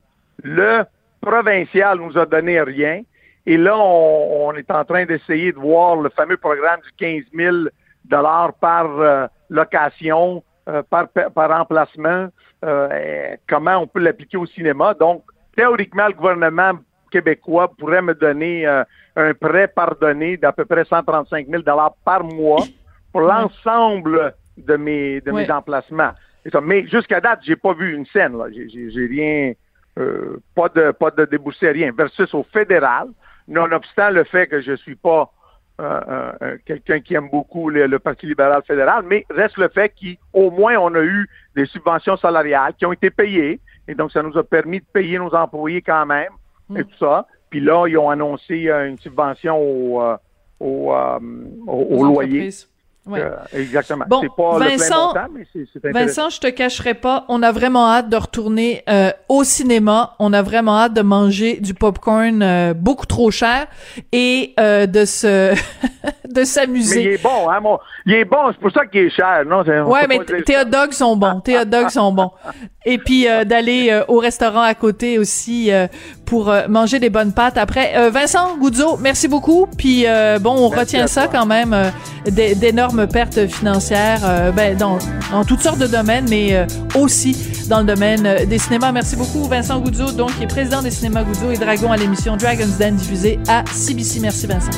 Le 0.44 0.84
provincial 1.20 1.98
nous 1.98 2.16
a 2.16 2.28
donné 2.28 2.62
rien. 2.62 3.02
Et 3.48 3.58
là, 3.58 3.76
on, 3.76 4.54
est 4.54 4.70
en 4.70 4.86
train 4.86 5.06
d'essayer 5.06 5.52
de 5.52 5.58
voir 5.58 5.96
le 5.96 6.10
fameux 6.10 6.38
programme 6.38 6.80
du 6.82 6.92
15 6.96 7.24
000 7.34 7.56
dollars 8.04 8.54
par 8.54 8.86
euh, 9.00 9.26
location, 9.50 10.44
euh, 10.70 10.84
par, 10.88 11.08
par 11.10 11.60
emplacement, 11.60 12.28
euh, 12.64 13.36
comment 13.50 13.78
on 13.78 13.88
peut 13.88 14.00
l'appliquer 14.00 14.38
au 14.38 14.46
cinéma. 14.46 14.94
Donc, 14.94 15.24
théoriquement, 15.56 16.06
le 16.06 16.14
gouvernement 16.14 16.74
québécois 17.16 17.72
pourrait 17.78 18.02
me 18.02 18.14
donner 18.14 18.66
un 19.16 19.34
prêt 19.34 19.68
pardonné 19.68 20.38
d'à 20.38 20.52
peu 20.52 20.66
près 20.66 20.84
135 20.84 21.48
000 21.48 21.64
dollars 21.64 21.96
par 22.04 22.24
mois 22.24 22.64
pour 23.12 23.22
l'ensemble 23.22 24.34
de 24.58 24.76
mes 24.76 25.22
de 25.22 25.32
mes 25.32 25.50
emplacements. 25.50 26.12
Mais 26.62 26.86
jusqu'à 26.88 27.22
date, 27.22 27.40
j'ai 27.44 27.56
pas 27.56 27.74
vu 27.74 27.96
une 27.96 28.06
scène. 28.08 28.36
J'ai 28.52 29.08
rien 29.08 29.54
euh, 29.98 30.38
pas 30.56 30.68
de 30.70 30.92
pas 30.92 31.12
de 31.12 31.24
déboursé 31.26 31.72
rien, 31.72 31.92
versus 31.98 32.34
au 32.34 32.44
fédéral, 32.44 33.08
nonobstant 33.48 34.10
le 34.10 34.26
fait 34.26 34.48
que 34.48 34.60
je 34.60 34.74
suis 34.74 34.96
pas 34.96 35.32
euh, 35.80 36.02
euh, 36.42 36.58
quelqu'un 36.66 37.00
qui 37.00 37.14
aime 37.16 37.30
beaucoup 37.30 37.70
le, 37.70 37.98
Parti 38.00 38.26
libéral 38.26 38.62
fédéral, 38.68 39.06
mais 39.08 39.26
reste 39.30 39.58
le 39.58 39.70
fait 39.70 39.94
qu'au 39.94 40.52
moins 40.52 40.76
on 40.78 40.94
a 40.96 41.02
eu 41.02 41.30
des 41.56 41.66
subventions 41.66 42.18
salariales 42.18 42.74
qui 42.74 42.86
ont 42.86 42.92
été 42.92 43.10
payées, 43.10 43.62
et 43.88 43.96
donc 43.96 44.12
ça 44.12 44.22
nous 44.22 44.38
a 44.38 44.44
permis 44.44 44.80
de 44.80 44.86
payer 44.92 45.18
nos 45.18 45.34
employés 45.34 45.82
quand 45.82 46.06
même, 46.06 46.32
et 46.76 46.84
tout 46.84 46.98
ça. 47.00 47.28
Puis 47.50 47.60
là, 47.60 47.86
ils 47.88 47.98
ont 47.98 48.10
annoncé 48.10 48.70
une 48.70 48.98
subvention 48.98 49.58
au, 49.58 50.02
au, 50.60 50.94
au 51.68 52.04
loyer. 52.04 52.52
Ouais. 53.06 53.22
Euh, 53.22 53.36
exactement. 53.54 54.06
Bon, 54.08 54.22
pas 54.36 54.58
Vincent, 54.58 55.14
Vincent, 55.84 56.30
je 56.30 56.40
te 56.40 56.48
cacherai 56.48 56.96
pas, 56.96 57.26
on 57.30 57.44
a 57.44 57.52
vraiment 57.52 57.88
hâte 57.88 58.10
de 58.10 58.18
retourner 58.18 58.84
euh, 58.90 59.12
au 59.30 59.44
cinéma. 59.44 60.16
On 60.18 60.34
a 60.34 60.42
vraiment 60.42 60.80
hâte 60.80 60.94
de 60.94 61.02
manger 61.04 61.60
du 61.60 61.76
popcorn 61.76 62.42
euh, 62.42 62.74
beaucoup 62.74 63.06
trop 63.06 63.30
cher 63.30 63.68
et 64.12 64.56
euh, 64.60 64.88
de 64.88 65.06
se 65.06 65.54
de 66.36 66.44
s'amuser. 66.44 66.96
Mais 66.96 67.04
il 67.04 67.12
est 67.14 67.24
bon, 67.24 67.50
hein, 67.50 67.60
mon... 67.62 67.80
il 68.06 68.14
est 68.14 68.26
bon. 68.26 68.38
C'est 68.52 68.60
pour 68.60 68.72
ça 68.72 68.86
qu'il 68.86 69.02
est 69.02 69.10
cher, 69.10 69.44
non? 69.46 69.64
Ouais, 69.90 70.08
mais 70.08 70.20
tes 70.44 70.58
hot 70.58 70.66
dogs 70.66 70.92
sont 70.92 71.16
bons. 71.16 71.40
Tes 71.40 71.58
hot 71.60 71.66
dogs 71.66 71.90
sont 71.90 72.12
bons. 72.12 72.32
Et 72.86 72.98
puis 72.98 73.26
d'aller 73.46 74.02
au 74.08 74.20
restaurant 74.20 74.62
à 74.62 74.76
côté 74.76 75.18
aussi 75.18 75.72
pour 76.26 76.54
manger 76.70 77.00
des 77.00 77.10
bonnes 77.10 77.34
pâtes. 77.34 77.58
Après, 77.58 78.10
Vincent 78.12 78.58
Goudzo, 78.58 78.98
merci 78.98 79.28
beaucoup. 79.28 79.68
Puis 79.78 80.06
bon, 80.42 80.56
on 80.58 80.70
retient 80.70 81.08
ça 81.08 81.28
quand 81.28 81.46
même 81.46 81.76
d'énormes 82.30 83.08
pertes 83.08 83.48
financières 83.48 84.22
euh, 84.24 84.52
ben, 84.52 84.78
dans, 84.78 84.98
toutes 85.48 85.62
sortes 85.62 85.80
de 85.80 85.88
domaines, 85.88 86.28
mais 86.30 86.56
euh, 86.56 86.66
aussi 86.96 87.36
dans 87.70 87.80
le 87.80 87.86
domaine 87.86 88.26
euh, 88.26 88.46
des 88.46 88.58
cinémas. 88.58 88.92
Merci 88.92 89.16
beaucoup, 89.16 89.44
Vincent 89.44 89.80
Goudzo, 89.80 90.12
donc, 90.12 90.36
qui 90.38 90.44
est 90.44 90.48
président 90.48 90.82
des 90.82 90.92
cinémas 90.92 91.24
Goudzo 91.24 91.52
et 91.52 91.58
Dragon 91.58 91.92
à 91.92 91.98
l'émission 91.98 92.38
Dragon's 92.38 92.78
Den 92.78 92.96
diffusée 92.96 93.40
à 93.48 93.64
CBC. 93.72 94.20
Merci, 94.20 94.48
Vincent. 94.48 94.72